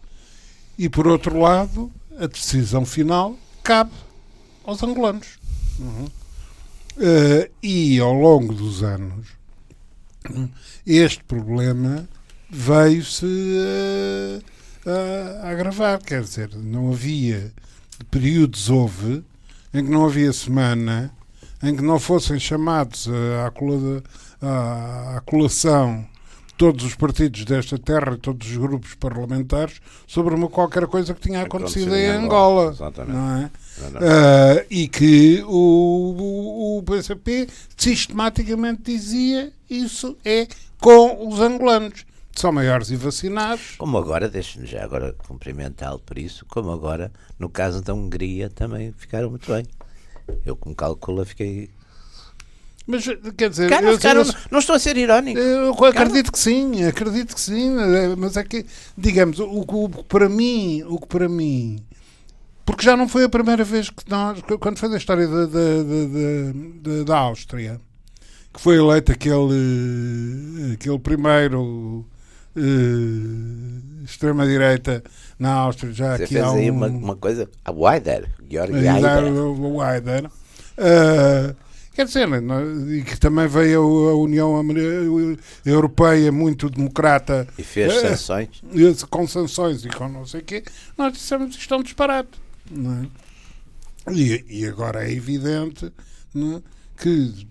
[0.77, 3.93] e por outro lado a decisão final cabe
[4.63, 5.39] aos angolanos
[5.79, 6.05] uhum.
[6.05, 9.27] uh, e ao longo dos anos
[10.85, 12.07] este problema
[12.49, 14.54] veio-se uh,
[14.85, 15.99] a, a agravar.
[16.01, 17.51] Quer dizer, não havia
[18.11, 19.23] períodos houve
[19.73, 21.11] em que não havia semana
[21.63, 23.51] em que não fossem chamados à,
[24.45, 26.05] à, à colação
[26.57, 31.21] todos os partidos desta terra e todos os grupos parlamentares sobre uma qualquer coisa que
[31.21, 32.71] tinha acontecido em Angola.
[32.71, 33.51] Angola não é?
[33.85, 40.47] Uh, e que o, o, o PCP sistematicamente dizia isso é
[40.79, 42.05] com os angolanos
[42.41, 43.75] são maiores e vacinados.
[43.77, 48.93] Como agora, deixe-me já agora cumprimentá-lo por isso, como agora, no caso da Hungria, também
[48.97, 49.65] ficaram muito bem.
[50.45, 51.69] Eu, como calculo, fiquei.
[52.87, 55.39] Mas, quer dizer, Cara, eu, ficaram, eu, não estou a ser irónico.
[55.39, 58.65] Eu acredito que sim, acredito que sim, é, mas é que,
[58.97, 61.83] digamos, o, o, para mim, o que para mim
[62.65, 65.83] porque já não foi a primeira vez que nós, quando foi a história da, da,
[66.81, 67.79] da, da, Áustria,
[68.51, 72.03] que foi eleito aquele, aquele primeiro
[72.55, 75.03] uh, extrema-direita
[75.37, 75.93] na Áustria.
[75.93, 77.49] Já Você aqui fez há aí um, uma, uma coisa.
[77.63, 79.23] A Weider, Georg Weider.
[79.59, 80.25] Weider.
[80.25, 81.55] Uh,
[81.93, 82.27] quer dizer,
[82.89, 84.61] e que também veio a União
[85.65, 87.47] Europeia muito democrata.
[87.57, 88.63] E fez uh, sanções.
[89.09, 90.63] Com sanções e com não sei o quê.
[90.97, 92.39] Nós dissemos que isto é um disparate.
[92.71, 93.07] Não é?
[94.11, 95.91] e, e agora é evidente
[96.35, 96.61] é?
[96.97, 97.47] que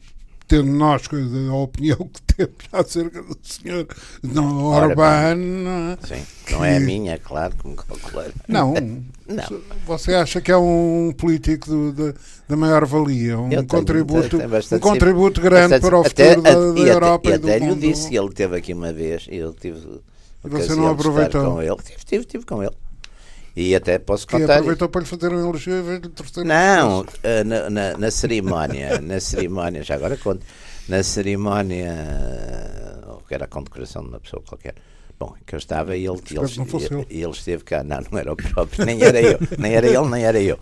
[0.47, 1.03] tendo nós
[1.51, 3.87] a opinião que temos acerca do senhor
[4.23, 5.97] não, Orbán.
[6.07, 8.31] Sim, não é a minha, claro, como calculei.
[8.47, 8.75] Não,
[9.27, 9.61] não.
[9.87, 12.15] Você acha que é um político do, de,
[12.49, 16.73] da maior valia, um tenho, contributo, um contributo grande bastante, para o futuro até, da,
[16.73, 17.81] da Europa e, e do até mundo.
[17.81, 20.01] lhe disse, ele teve aqui uma vez, e eu tive.
[20.43, 21.53] Você não aproveitou?
[21.53, 21.77] Com ele.
[21.77, 22.75] Tive, tive, tive com ele.
[23.57, 24.55] E até posso que contar.
[24.55, 28.99] aproveitou para lhe fazer um elogio vez de torcer Não, eh, na, na, na, cerimónia,
[29.03, 30.45] na cerimónia, já agora conto,
[30.89, 31.95] na cerimónia,
[33.29, 34.75] que era a condecoração de uma pessoa qualquer.
[35.19, 37.85] Bom, que eu estava e ele, ele, ele, esteve cá.
[37.85, 40.59] Não, não era o próprio, nem era eu, nem era ele, nem era eu.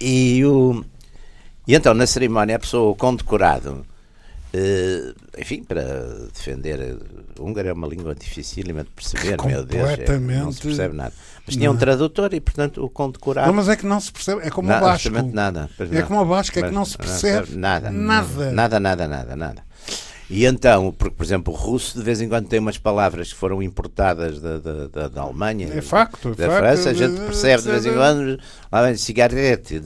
[0.00, 0.84] E, o,
[1.66, 3.84] e então, na cerimónia, a pessoa, o condecorado,
[4.48, 5.82] Uh, enfim, para
[6.32, 6.96] defender
[7.38, 11.12] o húngaro é uma língua dificílima de perceber, meu Deus, é, não se percebe nada.
[11.48, 13.46] Mas tinha um tradutor e, portanto, o condecorado.
[13.46, 15.10] Não, mas é que não se percebe, é como o Basco.
[15.10, 15.70] nada.
[15.90, 17.90] É como o Basco, é que não se percebe nada.
[17.90, 18.52] Nada.
[18.52, 19.68] Nada, nada, nada, nada.
[20.30, 23.38] E então, porque, por exemplo, o russo de vez em quando tem umas palavras que
[23.38, 27.20] foram importadas da, da, da, da Alemanha, é facto, da é França, facto, a gente
[27.20, 28.38] percebe de vez em quando,
[28.70, 29.80] lá vem cigarrete,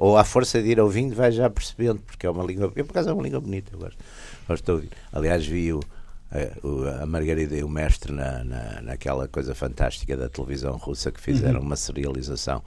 [0.00, 2.90] ou à força de ir ouvindo vai já percebendo, porque é uma língua, eu por
[2.90, 3.96] acaso é uma língua bonita, eu gosto.
[4.50, 4.90] Estou a ouvir.
[5.12, 5.80] Aliás, vi o,
[6.30, 11.20] a, a Margarida e o Mestre na, na, naquela coisa fantástica da televisão russa que
[11.20, 11.66] fizeram uhum.
[11.66, 12.62] uma serialização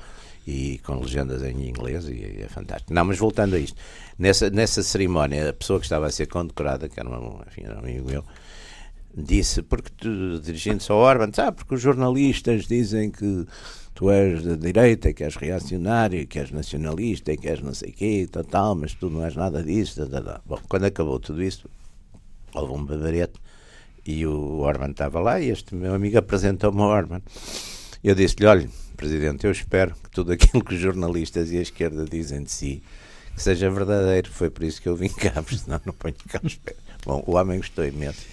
[0.47, 2.93] e com legendas em inglês e, é fantástico.
[2.93, 3.77] Não, mas voltando a isto,
[4.17, 7.75] nessa, nessa cerimónia, a pessoa que estava a ser condecorada, que era, uma, enfim, era
[7.75, 8.23] um amigo meu,
[9.15, 9.91] disse, porque
[10.41, 13.45] dirigindo-se ao Orban, ah, porque os jornalistas dizem que
[13.93, 17.93] tu és da direita, que és reacionário, que és nacionalista, que és não sei o
[17.93, 20.07] quê, tal, tal, mas tu não és nada disso.
[20.07, 20.41] Tal, tal.
[20.45, 21.69] Bom, quando acabou tudo isto,
[22.53, 23.39] houve um babarete
[24.09, 27.21] e o Orban estava lá e este meu amigo apresentou-me ao Orban.
[28.03, 28.67] Eu disse-lhe, olha,
[28.97, 32.83] Presidente, eu espero que tudo aquilo que os jornalistas e a esquerda dizem de si
[33.35, 34.29] que seja verdadeiro.
[34.31, 36.77] Foi por isso que eu vim cá, porque senão não ponho cá os pés.
[37.05, 38.25] Bom, o homem gostou imenso.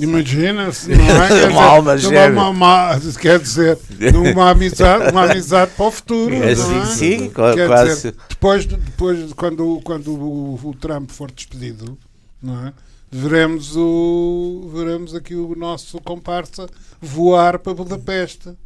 [0.00, 1.48] Imagina-se, não é?
[1.48, 1.94] uma alma
[2.32, 3.78] uma, uma, Quer dizer,
[4.14, 6.34] uma amizade, uma amizade para o futuro.
[6.34, 6.84] É, sim, é?
[6.86, 7.94] sim, quase.
[7.94, 11.96] Dizer, depois, depois quando, quando o, o, Trump for despedido,
[12.42, 12.72] não é?
[13.10, 16.68] Veremos, o, veremos aqui o nosso comparsa
[17.00, 18.56] voar para Budapeste.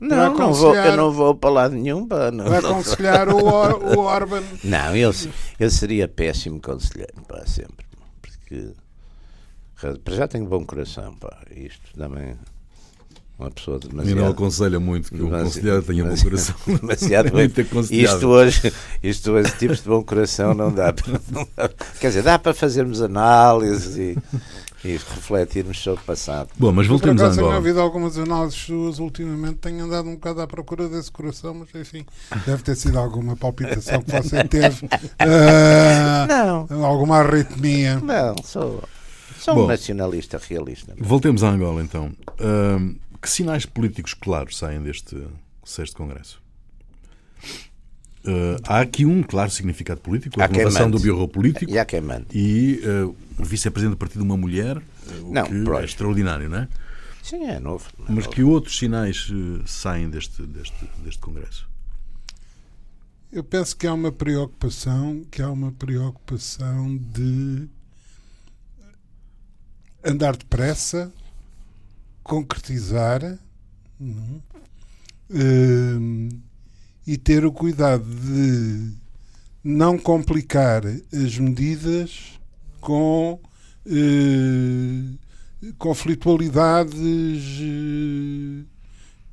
[0.00, 0.28] Não, é?
[0.30, 2.06] não, vou, eu não vou para lado nenhum.
[2.06, 4.42] Para, não, vai aconselhar o, o Orban.
[4.64, 5.12] Não, eu,
[5.58, 7.84] eu seria péssimo conselheiro para sempre.
[8.22, 8.72] Porque
[10.04, 11.42] para já tenho bom coração, pá.
[11.54, 12.36] Isto também.
[13.40, 14.18] Uma pessoa demasiado.
[14.18, 16.54] E não aconselha muito que o conselheiro tenha bom coração.
[16.78, 17.50] Demasiado bem.
[17.90, 18.72] Isto hoje,
[19.02, 21.70] isto hoje, tipos de bom coração não dá, para, não dá.
[21.98, 24.18] Quer dizer, dá para fazermos análises e,
[24.84, 26.50] e refletirmos sobre o passado.
[26.58, 27.46] Bom, mas voltemos a Angola.
[27.46, 31.68] Tenho havido algumas análises suas ultimamente, tenho andado um bocado à procura desse coração, mas
[31.74, 32.04] enfim,
[32.44, 34.84] deve ter sido alguma palpitação que você teve.
[34.84, 36.84] Uh, não.
[36.84, 37.98] Alguma arritmia.
[38.00, 38.84] Não, sou.
[39.38, 40.94] Sou Bom, um nacionalista realista.
[40.98, 42.12] Voltemos a Angola então.
[42.38, 45.16] Uh, que sinais políticos claros saem deste
[45.64, 46.42] sexto Congresso?
[48.22, 52.02] Uh, há aqui um claro significado político, a renovação do Bureau Político e, há quem
[52.02, 52.26] mande.
[52.34, 54.82] e uh, o vice-presidente do partido uma mulher, uh,
[55.32, 56.68] não, que é extraordinário, não é?
[57.22, 57.88] Sim, é novo.
[58.00, 58.30] É Mas novo.
[58.30, 59.28] que outros sinais
[59.64, 61.68] saem deste, deste, deste Congresso?
[63.32, 67.68] Eu penso que há uma preocupação, que há uma preocupação de
[70.04, 71.12] andar depressa,
[72.22, 73.38] concretizar
[74.00, 74.40] uh,
[77.06, 78.92] e ter o cuidado de
[79.62, 82.38] não complicar as medidas
[82.80, 83.40] com
[83.86, 85.18] uh,
[85.78, 88.64] conflitualidades uh,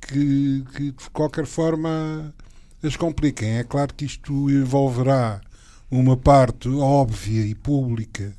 [0.00, 2.34] que, que de qualquer forma
[2.82, 3.58] as compliquem.
[3.58, 5.40] É claro que isto envolverá
[5.90, 8.36] uma parte óbvia e pública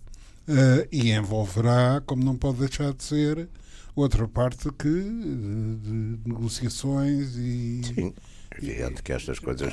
[0.50, 3.48] Uh, e envolverá, como não pode deixar de ser,
[4.00, 7.82] outra parte que de, de negociações e.
[7.84, 8.14] Sim.
[8.58, 9.72] Evidente que estas coisas,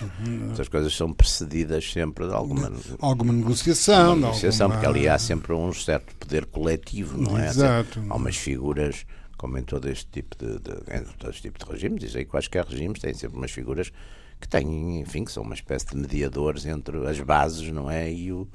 [0.50, 4.10] estas coisas são precedidas sempre de alguma, alguma negociação.
[4.10, 4.82] Alguma negociação, alguma...
[4.82, 7.48] porque ali há sempre um certo poder coletivo, não é?
[7.48, 8.04] Exato.
[8.08, 9.06] Há umas figuras,
[9.38, 13.00] como em todo este tipo de, de, todo este tipo de regimes, e quaisquer regimes
[13.00, 13.90] têm sempre umas figuras
[14.40, 18.12] que têm, enfim, que são uma espécie de mediadores entre as bases, não é?
[18.12, 18.48] E o,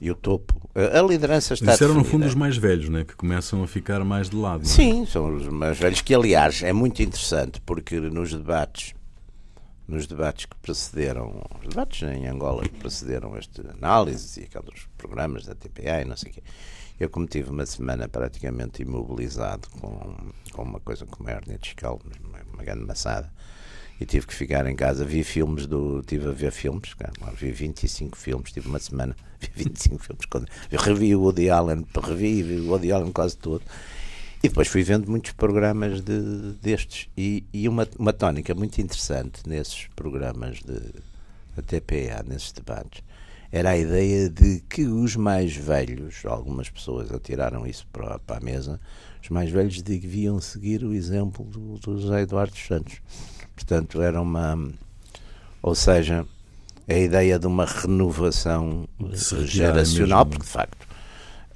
[0.00, 0.68] e o topo.
[0.74, 3.04] A liderança está Isso eram, no fundo, os mais velhos, né?
[3.04, 4.62] que começam a ficar mais de lado.
[4.62, 4.66] É?
[4.66, 8.94] Sim, são os mais velhos, que aliás é muito interessante porque nos debates
[9.90, 15.44] nos debates que precederam, os debates em Angola que precederam esta análise e aqueles programas
[15.44, 16.42] da TPA e não sei o quê,
[17.00, 20.16] eu como tive uma semana praticamente imobilizado com,
[20.52, 23.32] com uma coisa como a hernia discal, uma, uma grande maçada,
[24.00, 25.04] e tive que ficar em casa.
[25.04, 26.02] Vi filmes do.
[26.02, 26.94] Tive a ver filmes,
[27.34, 30.24] vi 25 filmes, tive uma semana, vi 25 filmes.
[30.26, 33.62] Quando, revi o Woody Allen, revi o Woody Allen quase todo.
[34.42, 37.08] E depois fui vendo muitos programas de, destes.
[37.16, 40.80] E, e uma, uma tónica muito interessante nesses programas de
[41.54, 43.02] da TPA, nesses debates,
[43.52, 48.40] era a ideia de que os mais velhos, algumas pessoas atiraram isso para, para a
[48.40, 48.80] mesa,
[49.20, 53.00] os mais velhos deviam seguir o exemplo do, do José Eduardo Santos
[53.60, 54.58] Portanto, era uma.
[55.62, 56.26] Ou seja,
[56.88, 58.88] a ideia de uma renovação
[59.44, 60.88] geracional, porque de facto,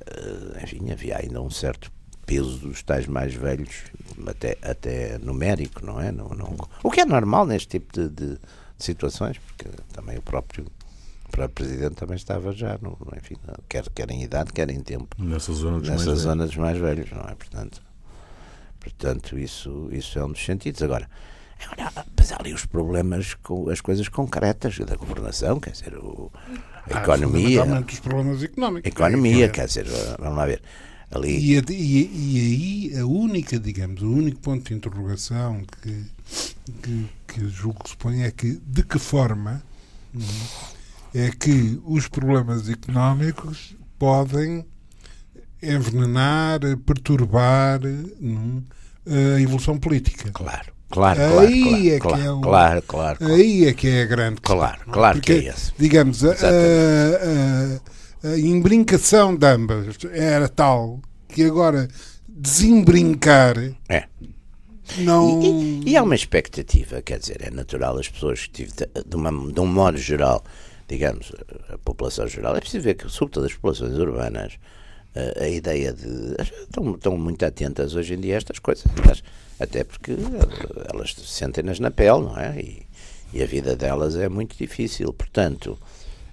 [0.06, 1.90] eh, enfim, havia ainda um certo
[2.26, 3.84] peso dos tais mais velhos,
[4.26, 6.12] até, até numérico, não é?
[6.12, 8.38] Não, não, o que é normal neste tipo de, de, de
[8.78, 10.66] situações, porque também o próprio
[11.30, 13.34] próprio Presidente também estava já, no, enfim,
[13.68, 15.16] quer, quer em idade, quer em tempo.
[15.18, 16.50] Nessa zona dos, nessa mais, zona velhos.
[16.50, 17.34] dos mais velhos, não é?
[17.34, 17.82] Portanto,
[18.78, 20.80] portanto isso, isso é um dos sentidos.
[20.82, 21.08] Agora,
[21.70, 26.30] Agora, mas há ali os problemas com as coisas concretas da governação, quer dizer, o,
[26.90, 27.64] a ah, economia.
[27.64, 28.90] os problemas económicos.
[28.90, 29.48] economia, é.
[29.48, 29.86] quer dizer,
[30.18, 30.62] vamos lá ver.
[31.10, 31.28] Ali...
[31.28, 36.04] E, e, e, aí a única, digamos, o único ponto de interrogação que,
[36.82, 39.62] que, que julgo que se põe é que de que forma
[41.14, 44.64] é que os problemas económicos podem
[45.62, 47.80] envenenar, perturbar
[48.20, 48.62] não,
[49.06, 50.30] a evolução política.
[50.32, 50.73] Claro.
[50.90, 54.06] Claro, aí claro, é que é o, claro, claro, claro, Aí é que é a
[54.06, 54.58] grande questão.
[54.58, 55.72] Claro, claro Porque, que é esse.
[55.78, 61.88] Digamos, a, a, a, embrincação de ambas era tal que agora
[62.28, 63.56] desembrincar
[63.88, 64.04] é.
[64.98, 65.42] não...
[65.42, 69.16] E, e, e, há uma expectativa, quer dizer, é natural as pessoas que de, de,
[69.16, 70.44] uma, de um modo geral,
[70.86, 71.32] digamos,
[71.70, 74.58] a população geral, é preciso ver que, sobretudo as populações urbanas,
[75.14, 76.36] a, a ideia de.
[76.62, 78.84] Estão, estão muito atentas hoje em dia a estas coisas.
[79.58, 80.12] Até porque
[80.92, 82.60] elas sentem-nas na pele, não é?
[82.60, 82.86] E,
[83.32, 85.12] e a vida delas é muito difícil.
[85.12, 85.78] Portanto,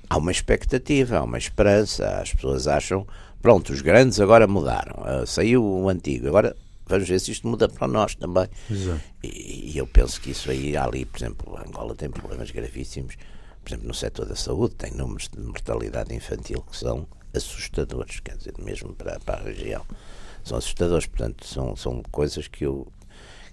[0.10, 2.08] há uma expectativa, há uma esperança.
[2.20, 3.08] As pessoas acham,
[3.42, 6.56] pronto, os grandes agora mudaram, uh, saiu o antigo, agora
[6.86, 8.48] vamos ver se isto muda para nós também.
[9.24, 13.16] E, e, eu penso que isso aí, ali, por exemplo, Angola tem problemas gravíssimos,
[13.64, 18.36] por exemplo, no setor da saúde, tem números de mortalidade infantil que são assustadores, quer
[18.36, 19.86] dizer, mesmo para, para a região.
[20.44, 22.92] São assustadores, portanto, são, são coisas que eu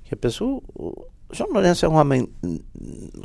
[0.08, 0.62] que a pessoa.
[1.30, 2.26] João Lourenço é um homem,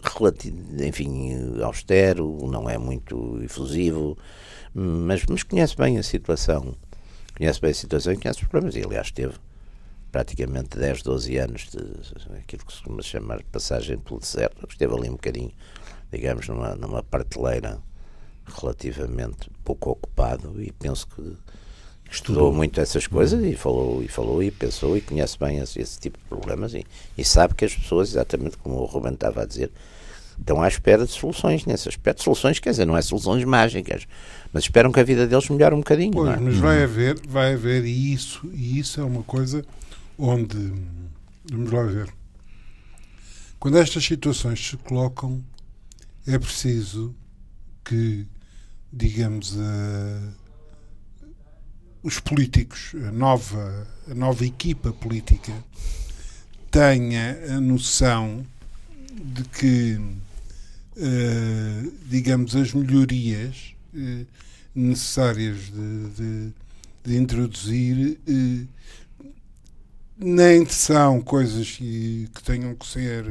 [0.03, 4.17] relativo, enfim, austero, não é muito efusivo,
[4.73, 6.75] mas, mas conhece bem a situação.
[7.37, 8.75] Conhece bem a situação e conhece os problemas.
[8.75, 9.35] E, aliás, teve
[10.11, 11.79] praticamente 10, 12 anos de
[12.37, 14.67] aquilo que se costuma chamar passagem pelo deserto.
[14.69, 15.51] Esteve ali um bocadinho,
[16.11, 17.81] digamos, numa, numa prateleira
[18.45, 21.37] relativamente pouco ocupado e penso que
[22.15, 25.99] estudou muito essas coisas e falou e falou e pensou e conhece bem esse, esse
[25.99, 26.85] tipo de problemas e,
[27.17, 29.71] e, sabe que as pessoas, exatamente como o Ruben estava a dizer,
[30.39, 32.23] estão à espera de soluções nesse aspecto.
[32.23, 34.07] Soluções, quer dizer, não é soluções mágicas,
[34.51, 36.11] mas esperam que a vida deles melhore um bocadinho.
[36.11, 36.39] Pois, é?
[36.39, 39.65] mas vai haver, vai haver e isso, e isso é uma coisa
[40.17, 40.73] onde
[41.51, 42.13] vamos lá ver.
[43.59, 45.43] Quando estas situações se colocam,
[46.27, 47.15] é preciso
[47.83, 48.27] que,
[48.91, 50.42] digamos, a
[52.03, 55.53] os políticos, a nova, a nova equipa política,
[56.69, 58.45] tenha a noção
[59.13, 59.93] de que,
[60.97, 64.27] uh, digamos, as melhorias uh,
[64.75, 66.53] necessárias de, de,
[67.05, 68.67] de introduzir uh,
[70.17, 73.25] nem são coisas que, que tenham que ser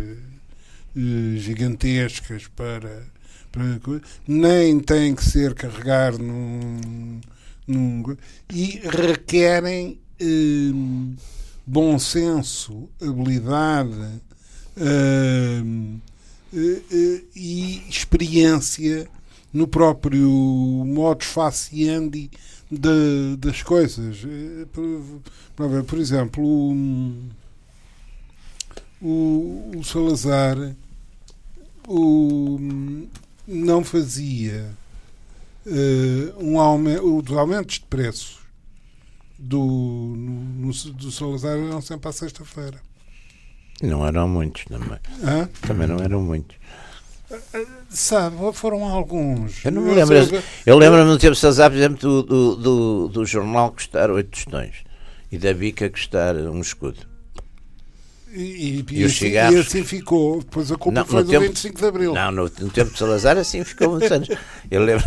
[1.36, 3.06] gigantescas para,
[3.50, 3.80] para,
[4.26, 7.20] nem têm que ser carregar num
[7.66, 8.16] num,
[8.52, 11.14] e requerem hum,
[11.66, 14.20] bom senso, habilidade
[14.76, 15.98] hum,
[17.34, 19.08] e experiência
[19.52, 20.28] no próprio
[20.86, 22.30] modus faciandi
[22.70, 24.18] de, das coisas.
[24.72, 27.14] Por, por exemplo, o,
[29.00, 30.56] o, o Salazar
[31.86, 32.58] o,
[33.46, 34.70] não fazia
[36.38, 38.38] um aumento, os aumentos de preços
[39.38, 42.80] do, no, no, do Salazar eram sempre à sexta-feira.
[43.82, 44.98] Não eram muitos também.
[45.24, 45.48] Hã?
[45.66, 46.56] Também não eram muitos.
[47.88, 49.64] Sabe, foram alguns.
[49.64, 50.16] Eu não me lembro.
[50.64, 54.30] Eu lembro-me no tempo de Salazar, por exemplo, do, do, do, do jornal custar 8
[54.30, 54.76] tostões
[55.30, 57.00] e da bica custar um escudo.
[58.30, 60.40] E, e, e, assim, e, assim, ficou.
[60.40, 62.14] Depois a culpa não, foi do tempo, 25 de Abril.
[62.14, 64.28] Não, no, no tempo de Salazar assim ficou muitos anos.
[64.70, 65.04] Eu lembro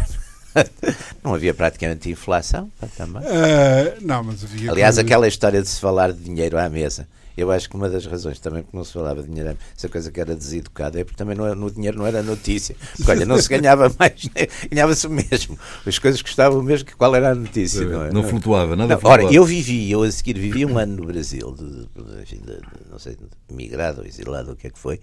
[1.24, 3.22] não havia praticamente inflação também.
[3.22, 4.72] Uh, não, mas havia.
[4.72, 7.08] Aliás, aquela história de se falar de dinheiro à mesa.
[7.38, 10.10] Eu acho que uma das razões também porque não se falava de dinheiro, essa coisa
[10.10, 12.78] que era deseducada, é porque também não, no dinheiro não era notícia.
[12.96, 14.30] Porque, olha, não se ganhava mais,
[14.72, 15.60] ganhava-se o mesmo.
[15.86, 17.82] As coisas custavam o mesmo que qual era a notícia.
[17.82, 18.12] É, não, é?
[18.12, 19.26] não flutuava, nada não, flutuava.
[19.26, 22.58] Ora, eu vivi, eu a seguir vivi um ano no Brasil, de, enfim, de,
[22.90, 23.18] não sei,
[23.52, 25.02] migrado ou exilado, o que é que foi.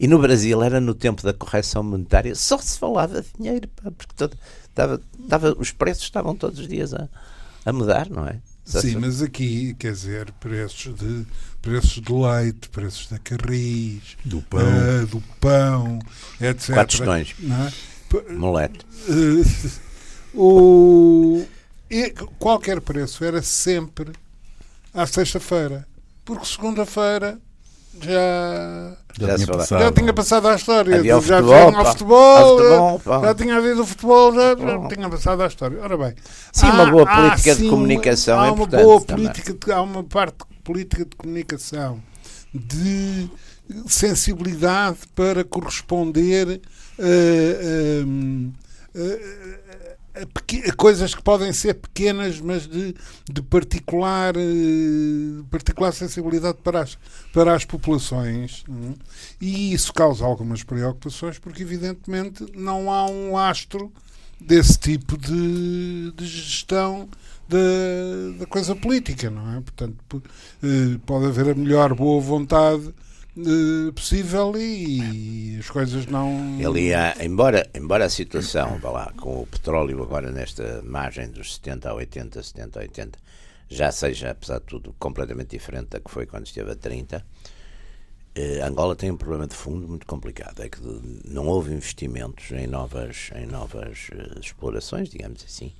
[0.00, 3.90] E no Brasil era no tempo da correção monetária, só se falava de dinheiro, pá,
[3.90, 4.36] porque todo,
[4.74, 7.08] Dava, dava, os preços estavam todos os dias a,
[7.64, 8.40] a mudar, não é?
[8.64, 11.26] Sim, mas aqui, quer dizer, preços de,
[11.60, 15.98] preços de leite, preços da carris, do pão, uh, do pão
[16.40, 16.74] etc.
[16.74, 17.34] Quatro questões.
[17.42, 18.32] É?
[18.32, 18.86] Molete.
[19.06, 19.80] Uh,
[20.34, 21.46] o,
[22.38, 24.12] qualquer preço era sempre
[24.94, 25.86] à sexta-feira,
[26.24, 27.38] porque segunda-feira
[28.00, 29.80] já já, já, passado.
[29.80, 30.96] já, tinha passado a história.
[30.96, 35.42] Havia já futebol, tinha futebol, futebol já, tinha havido o futebol, já, já, tinha passado
[35.42, 35.80] a história.
[35.80, 36.14] Ora bem,
[36.52, 39.72] sim, há, uma boa política há, de sim, comunicação há é uma boa política, de,
[39.72, 42.02] há uma parte política de comunicação
[42.52, 43.30] de
[43.86, 46.60] sensibilidade para corresponder
[46.98, 47.02] a,
[48.94, 49.63] a, a
[50.76, 52.94] coisas que podem ser pequenas, mas de,
[53.30, 56.98] de particular, eh, particular sensibilidade para as,
[57.32, 58.64] para as populações.
[58.68, 58.94] É?
[59.40, 63.92] E isso causa algumas preocupações, porque, evidentemente, não há um lastro
[64.40, 67.08] desse tipo de, de gestão
[67.48, 69.60] da, da coisa política, não é?
[69.60, 70.22] Portanto,
[70.62, 72.94] eh, pode haver a melhor boa vontade
[73.36, 76.56] eh, possível e, as coisas não.
[76.60, 81.54] Ele ia, embora, embora a situação, vá lá, com o petróleo agora nesta margem dos
[81.56, 83.18] 70 a 80, 70 a 80,
[83.68, 87.24] já seja, apesar de tudo, completamente diferente da que foi quando esteve a 30,
[88.36, 90.78] eh, Angola tem um problema de fundo muito complicado, é que
[91.24, 95.72] não houve investimentos em novas, em novas uh, explorações, digamos assim.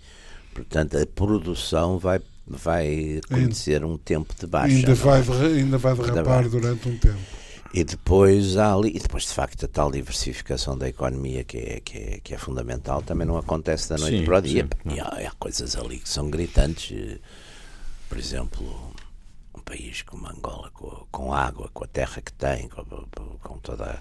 [0.52, 4.74] Portanto, a produção vai vai conhecer um tempo de baixa.
[4.74, 5.46] Ainda vai, é?
[5.46, 7.43] ainda vai derrapar durante um tempo.
[7.76, 11.80] E depois há ali, e depois de facto a tal diversificação da economia que é,
[11.80, 14.68] que é, que é fundamental também não acontece da noite sim, para o dia.
[14.86, 16.96] E há, há, coisas ali que são gritantes.
[16.96, 17.18] Eh,
[18.08, 18.94] por exemplo,
[19.52, 22.84] um país como Angola, com, com água, com a terra que tem, com,
[23.42, 24.00] com toda.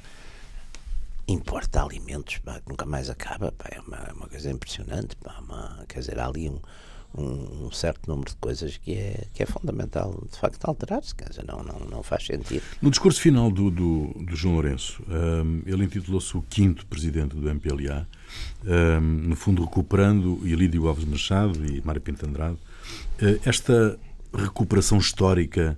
[1.28, 5.16] importa alimentos, pá, que nunca mais acaba, pá, é, uma, é uma coisa impressionante.
[5.16, 6.60] Pá, uma, quer dizer, há ali um,
[7.16, 11.14] um, um, certo número de coisas que é, que é fundamental, de facto, alterar-se.
[11.14, 12.64] Quer dizer, não, não, não faz sentido.
[12.82, 17.50] No discurso final do, do, do João Lourenço, um, ele intitulou-se o quinto presidente do
[17.50, 18.08] MPLA,
[18.66, 22.58] um, no fundo recuperando Ilídio Alves Machado e Mário Pinto Andrade.
[23.22, 24.00] Uh, esta
[24.34, 25.78] recuperação histórica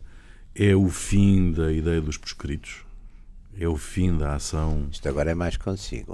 [0.56, 2.86] é o fim da ideia dos proscritos?
[3.60, 4.88] É o fim da ação?
[4.92, 6.14] Isto agora é mais consigo.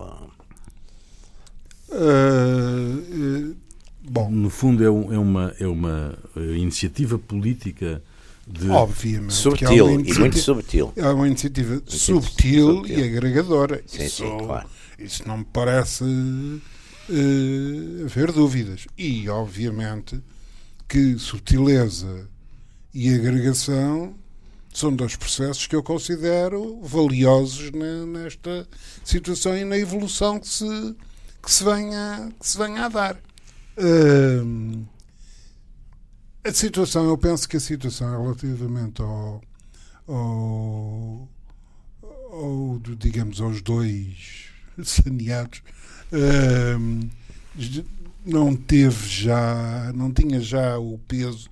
[1.89, 3.55] Uh, uh,
[4.03, 4.29] bom.
[4.29, 8.01] No fundo, é, um, é, uma, é uma eh, iniciativa política
[8.47, 8.69] de.
[8.69, 9.33] Obviamente.
[9.33, 10.93] Subtil, é e muito subtil.
[10.95, 13.83] É uma iniciativa muito subtil, subtil, e agregadora.
[13.85, 14.67] Sim, isso, sim, claro.
[14.99, 16.61] Isso não me parece uh,
[18.05, 18.87] haver dúvidas.
[18.97, 20.21] E, obviamente,
[20.87, 22.27] que subtileza
[22.93, 24.13] e agregação
[24.73, 28.67] são dois processos que eu considero valiosos nesta
[29.03, 30.95] situação e na evolução que se,
[31.41, 33.17] que se, venha, que se venha a dar.
[33.83, 34.85] Hum,
[36.43, 39.41] a situação, eu penso que a situação relativamente ao,
[40.07, 41.27] ao,
[42.03, 44.49] ao digamos, aos dois
[44.83, 45.63] saneados
[46.13, 47.09] hum,
[48.23, 51.49] não teve já, não tinha já o peso,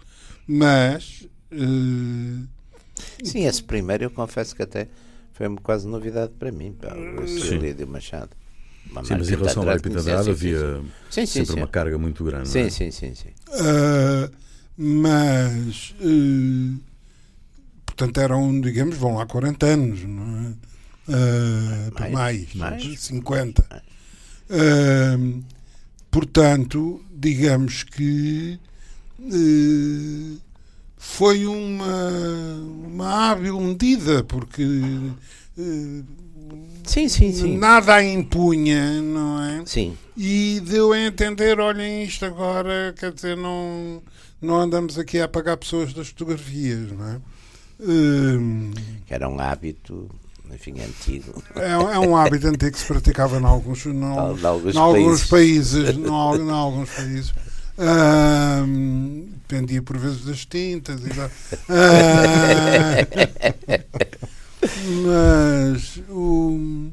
[0.47, 1.27] mas.
[1.51, 2.47] Uh,
[3.23, 4.88] Sim, esse primeiro eu confesso que até
[5.34, 8.32] foi quase novidade para mim, pá, o Lídio Machado.
[8.91, 11.59] Uma sim, mas em relação Mário Pintadrado havia sim, sim, sempre sim.
[11.59, 12.49] uma carga muito grande.
[12.49, 12.69] Sim, é?
[12.69, 13.13] sim, sim.
[13.13, 13.29] sim.
[13.49, 14.31] Uh,
[14.75, 16.79] mas, uh,
[17.85, 20.53] portanto, eram, digamos, vão lá 40 anos, não é?
[21.09, 23.65] Uh, mais, mais, mais, 50.
[23.69, 23.83] Mais.
[26.11, 28.59] Portanto, digamos que
[29.19, 30.37] eh,
[30.97, 32.09] foi uma,
[32.87, 34.63] uma hábil medida, porque
[35.57, 36.03] eh,
[36.83, 37.57] sim, sim, sim.
[37.57, 39.63] nada a impunha, não é?
[39.65, 39.97] Sim.
[40.17, 44.01] E deu a entender, olhem isto agora, quer dizer, não,
[44.41, 47.21] não andamos aqui a apagar pessoas das fotografias, não é?
[47.81, 48.71] Um,
[49.09, 50.09] era um hábito
[50.53, 51.41] enfim, antigo.
[51.55, 55.95] É, é, um hábito antigo que se praticava em alguns, não, em alguns, alguns países.
[55.95, 57.33] Em alguns países.
[59.47, 61.29] dependia por vezes das tintas e da,
[65.05, 66.91] mas o,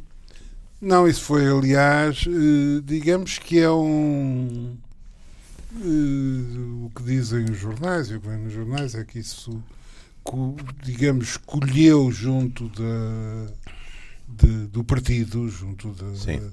[0.80, 4.76] não, isso foi aliás, eh, digamos que é um
[5.74, 9.62] eh, o que dizem os jornais, e o que vem nos jornais é que isso
[10.82, 13.53] digamos, colheu junto da,
[14.28, 16.51] de, do partido, junto da, da,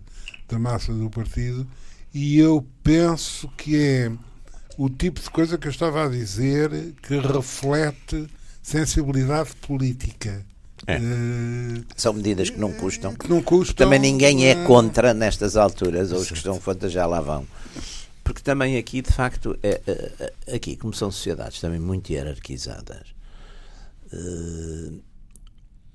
[0.50, 1.68] da, massa do partido,
[2.14, 4.12] e eu penso que é
[4.78, 8.28] o tipo de coisa que eu estava a dizer que reflete
[8.62, 10.46] sensibilidade política.
[10.86, 10.98] É.
[10.98, 13.16] Uh, São medidas que não custam.
[13.16, 13.76] Que não custam.
[13.76, 17.48] Também ninguém é contra nestas alturas, ou os que estão contra já lá vão.
[18.24, 23.14] Porque também aqui, de facto, é, é, aqui, como são sociedades também muito hierarquizadas,
[24.14, 25.02] uh,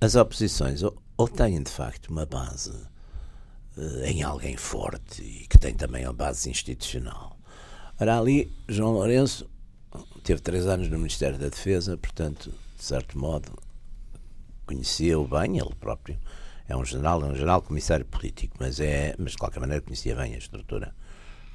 [0.00, 5.58] as oposições ou, ou, têm de facto uma base uh, em alguém forte e que
[5.58, 7.38] tem também uma base institucional.
[7.98, 9.48] Ora, ali, João Lourenço
[10.22, 13.50] teve três anos no Ministério da Defesa, portanto, de certo modo,
[14.68, 16.18] conhecia-o bem, ele próprio.
[16.68, 20.14] É um general, é um general comissário político, mas, é, mas de qualquer maneira conhecia
[20.14, 20.94] bem a estrutura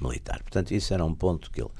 [0.00, 0.42] militar.
[0.42, 1.70] Portanto, isso era um ponto que ele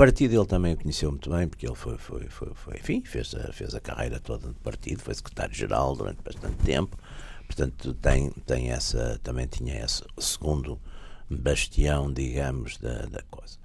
[0.00, 3.34] partido ele também o conheceu muito bem, porque ele foi, foi, foi, foi enfim, fez
[3.34, 6.96] a, fez a carreira toda de partido, foi secretário-geral durante bastante tempo,
[7.44, 10.80] portanto tem, tem essa, também tinha esse segundo
[11.28, 13.58] bastião, digamos, da, da coisa.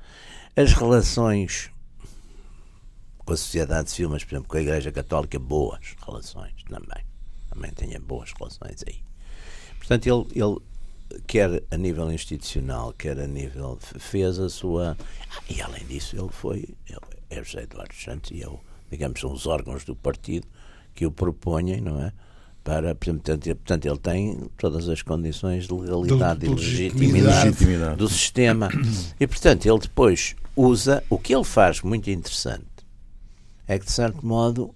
[0.58, 1.72] As relações
[3.20, 7.06] com a sociedade civil, mas por exemplo com a Igreja Católica, boas relações também,
[7.56, 8.98] também tinha boas relações aí.
[9.78, 10.58] Portanto, ele, ele
[11.26, 13.78] quer a nível institucional, quer a nível.
[13.80, 14.98] fez a sua.
[15.50, 16.68] E além disso, ele foi.
[16.88, 17.00] Ele,
[17.30, 18.60] é José Eduardo Santos e eu,
[18.92, 20.48] digamos, são os órgãos do partido
[20.94, 22.14] que o propõem, não é?
[22.64, 27.96] Para, portanto, portanto, ele tem todas as condições de legalidade de, de e legitimidade, legitimidade
[27.98, 28.70] do sistema.
[29.20, 31.04] E, portanto, ele depois usa.
[31.10, 32.66] O que ele faz muito interessante
[33.68, 34.74] é que, de certo modo,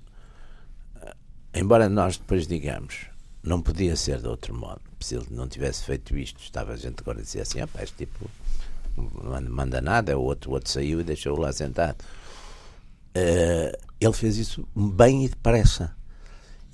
[1.54, 3.08] embora nós depois digamos
[3.44, 7.00] não podia ser de outro modo, se ele não tivesse feito isto, estava a gente
[7.00, 8.30] agora a dizer assim: ah, este tipo
[8.98, 12.04] não manda nada, o outro, o outro saiu e deixou-o lá sentado.
[13.16, 15.96] Uh, ele fez isso bem e depressa.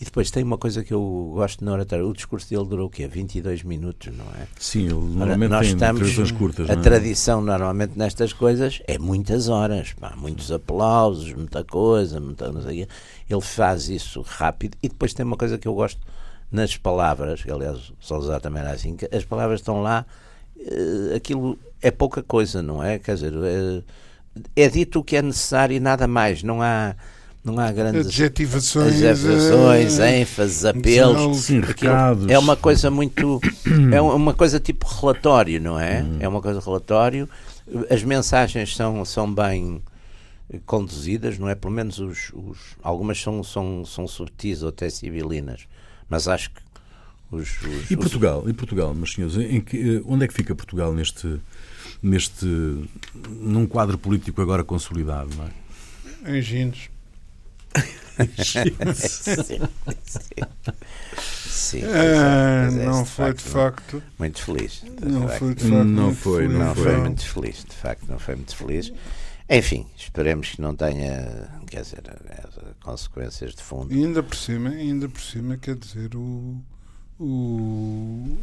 [0.05, 2.05] E depois tem uma coisa que eu gosto na oratória.
[2.05, 3.07] O discurso dele durou o quê?
[3.07, 4.47] 22 minutos, não é?
[4.59, 6.69] Sim, ele normalmente Ora, nós tem estamos, curtas.
[6.69, 6.75] A é?
[6.75, 12.87] tradição normalmente nestas coisas é muitas horas, pá, muitos aplausos, muita coisa, muita, não sei
[13.27, 15.99] Ele faz isso rápido e depois tem uma coisa que eu gosto
[16.51, 20.05] nas palavras, que aliás Salazar também era assim, que as palavras estão lá,
[20.55, 22.99] uh, aquilo é pouca coisa, não é?
[22.99, 23.33] Quer dizer,
[24.55, 26.95] é, é dito o que é necessário e nada mais, não há
[27.45, 31.37] não há grandes adjetivações, adjetivações é, ênfases, apelos.
[31.37, 32.27] Sim, recados.
[32.27, 33.39] É uma coisa muito.
[33.93, 36.01] É uma coisa tipo relatório, não é?
[36.01, 36.17] Hum.
[36.19, 37.29] É uma coisa relatório.
[37.89, 39.81] As mensagens são, são bem
[40.65, 41.55] conduzidas, não é?
[41.55, 45.67] Pelo menos os, os, algumas são, são, são subtis ou até civilinas.
[46.09, 46.61] Mas acho que
[47.31, 48.49] os, os, e Portugal, os...
[48.49, 51.39] e Portugal, meus senhores, em que, onde é que fica Portugal neste,
[52.01, 52.45] neste
[53.29, 56.37] num quadro político agora consolidado, não é?
[56.37, 56.94] Em Gines.
[58.43, 59.59] Sim,
[61.49, 61.81] sim.
[61.83, 64.01] Ah, é, não foi de facto.
[64.17, 64.83] Muito feliz.
[65.01, 65.83] Não foi de facto.
[65.83, 68.93] Não foi, não foi muito feliz, de facto, não foi muito feliz.
[69.49, 72.01] Enfim, esperemos que não tenha, quer dizer,
[72.81, 73.93] consequências de fundo.
[73.93, 76.59] E ainda por cima, ainda por cima, quer dizer, o,
[77.19, 78.37] o,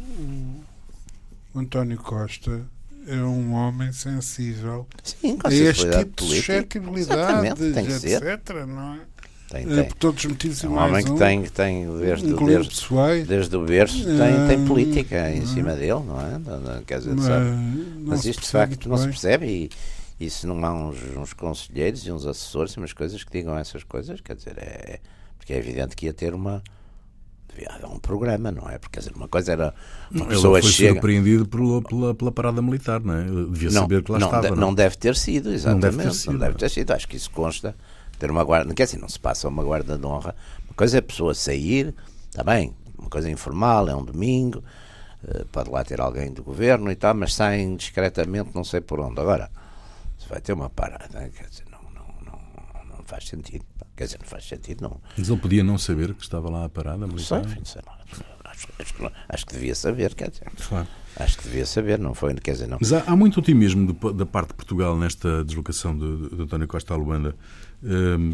[1.53, 2.65] o António Costa
[3.05, 8.65] é um homem sensível Sim, a este tipo de suscetibilidades, etc.
[8.65, 9.12] Não é?
[9.53, 9.83] Tem, tem.
[9.83, 13.23] Por todos os motivos é um homem um, que tem, que tem desde, um desde,
[13.27, 16.81] desde o berço tem, tem política em cima dele, não é?
[16.87, 17.27] Quer dizer, mas,
[17.99, 19.69] mas isto de facto não se percebe e,
[20.19, 23.55] e se não há uns, uns conselheiros e uns assessores e umas coisas que digam
[23.55, 24.99] essas coisas, quer dizer, é,
[25.37, 26.63] porque é evidente que ia ter uma
[27.53, 28.79] devia haver um programa, não é?
[28.79, 29.75] Porque quer dizer, uma coisa era
[30.09, 30.93] uma pessoa Ele foi chega...
[30.93, 33.23] surpreendido pela, pela, pela, parada militar, não é?
[33.23, 34.43] devia não, saber que lá não, estava.
[34.43, 35.83] De, não, não deve ter sido, exatamente.
[35.83, 36.31] Não deve ter sido.
[36.31, 36.91] Não deve ter sido.
[36.91, 37.75] Acho que isso consta.
[38.23, 40.33] Ter uma guarda, quer dizer, não se passa uma guarda de honra.
[40.63, 41.93] Uma coisa é a pessoa sair,
[42.29, 44.63] está bem, uma coisa informal, é um domingo,
[45.27, 49.01] eh, pode lá ter alguém do governo e tal, mas saem discretamente, não sei por
[49.01, 49.19] onde.
[49.19, 49.51] Agora,
[50.17, 53.65] se vai ter uma parada, quer dizer, não, não, não, não faz sentido.
[53.93, 55.01] Quer dizer, não faz sentido, não.
[55.17, 57.43] Mas ele podia não saber que estava lá a parada militar?
[57.43, 57.81] Sei, sei.
[58.45, 60.49] Acho, acho, acho, que devia saber, quer dizer.
[60.69, 60.87] Claro.
[61.17, 62.77] Acho que devia saber, não foi, quer dizer, não.
[62.79, 66.67] Mas há, há muito otimismo de, da parte de Portugal nesta deslocação de, de António
[66.67, 67.35] Costa à Luanda,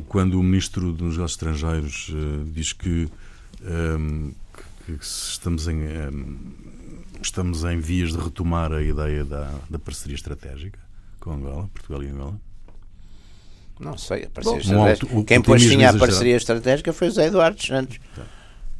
[0.07, 3.09] quando o Ministro dos Negócios Estrangeiros uh, diz que,
[3.57, 5.79] que, que, estamos, em,
[7.21, 10.79] estamos em vias de retomar a ideia da, da parceria estratégica
[11.19, 12.39] com Angola, Portugal e Angola.
[13.79, 15.23] Não sei, a parceria Bom, estratégica.
[15.23, 17.97] Quem pôs fim à parceria estratégica foi o Zé Eduardo Santos.
[18.15, 18.23] Tá.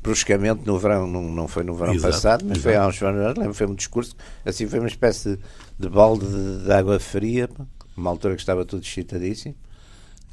[0.01, 2.63] Bruscamente no verão, não, não foi no verão exato, passado, mas exato.
[2.63, 4.15] foi há uns anos, lembro, foi um discurso,
[4.45, 5.41] assim foi uma espécie de,
[5.77, 7.49] de balde de, de, água fria,
[7.97, 9.55] uma altura que estava tudo excitadíssimo.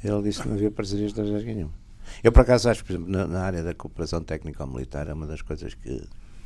[0.03, 1.73] Ele disse que não havia parceria estratégica nenhuma.
[2.23, 5.27] Eu, por acaso, acho que, por exemplo, na, na área da cooperação técnico-militar é uma
[5.27, 6.01] das coisas que,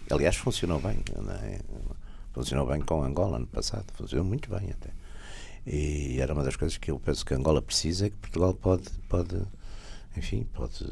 [0.09, 1.03] aliás, funcionou bem.
[1.43, 1.59] É?
[2.33, 4.89] Funcionou bem com Angola no passado, funcionou muito bem até.
[5.67, 9.41] E era uma das coisas que eu penso que Angola precisa, que Portugal pode, pode
[10.15, 10.85] enfim, pode,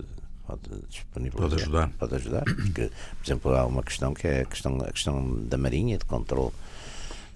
[0.45, 1.49] pode disponibilizar.
[1.49, 1.89] Pode ajudar.
[1.97, 5.57] Pode ajudar, porque, por exemplo, há uma questão que é a questão, a questão da
[5.57, 6.53] Marinha, de controle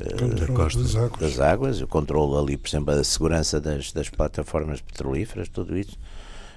[0.03, 1.19] uh, das, águas.
[1.19, 5.97] das águas, o controle ali, por exemplo, a segurança das, das plataformas petrolíferas, tudo isso.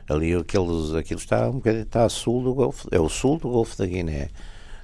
[0.09, 3.49] Ali aquilo, aquilo está um bocadinho está a sul do Golfo, é o sul do
[3.49, 4.29] Golfo da Guiné,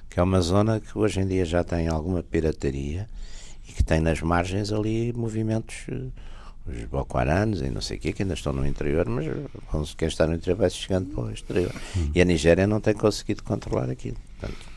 [0.09, 3.07] que é uma zona que hoje em dia já tem alguma pirataria
[3.67, 6.09] e que tem nas margens ali movimentos, eh,
[6.65, 10.07] os Boko Harams e não sei o quê, que ainda estão no interior, mas quem
[10.07, 11.73] está no interior vai chegando para o exterior.
[11.95, 12.11] Hum.
[12.13, 14.17] E a Nigéria não tem conseguido controlar aquilo.
[14.39, 14.72] Portanto,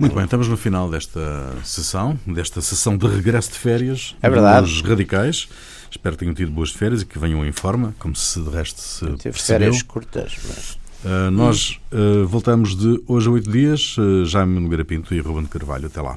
[0.00, 4.66] muito bem, estamos no final desta sessão, desta sessão de regresso de férias é verdade.
[4.66, 5.48] dos radicais.
[5.90, 8.80] Espero que tenham tido boas férias e que venham em forma, como se de resto
[8.80, 9.60] se Tive percebeu.
[9.60, 10.84] férias curtas, mas...
[11.04, 13.94] Uh, nós uh, voltamos de hoje a oito dias.
[13.98, 15.86] Uh, Jaime Nogueira Pinto e Ruben Carvalho.
[15.86, 16.16] Até lá.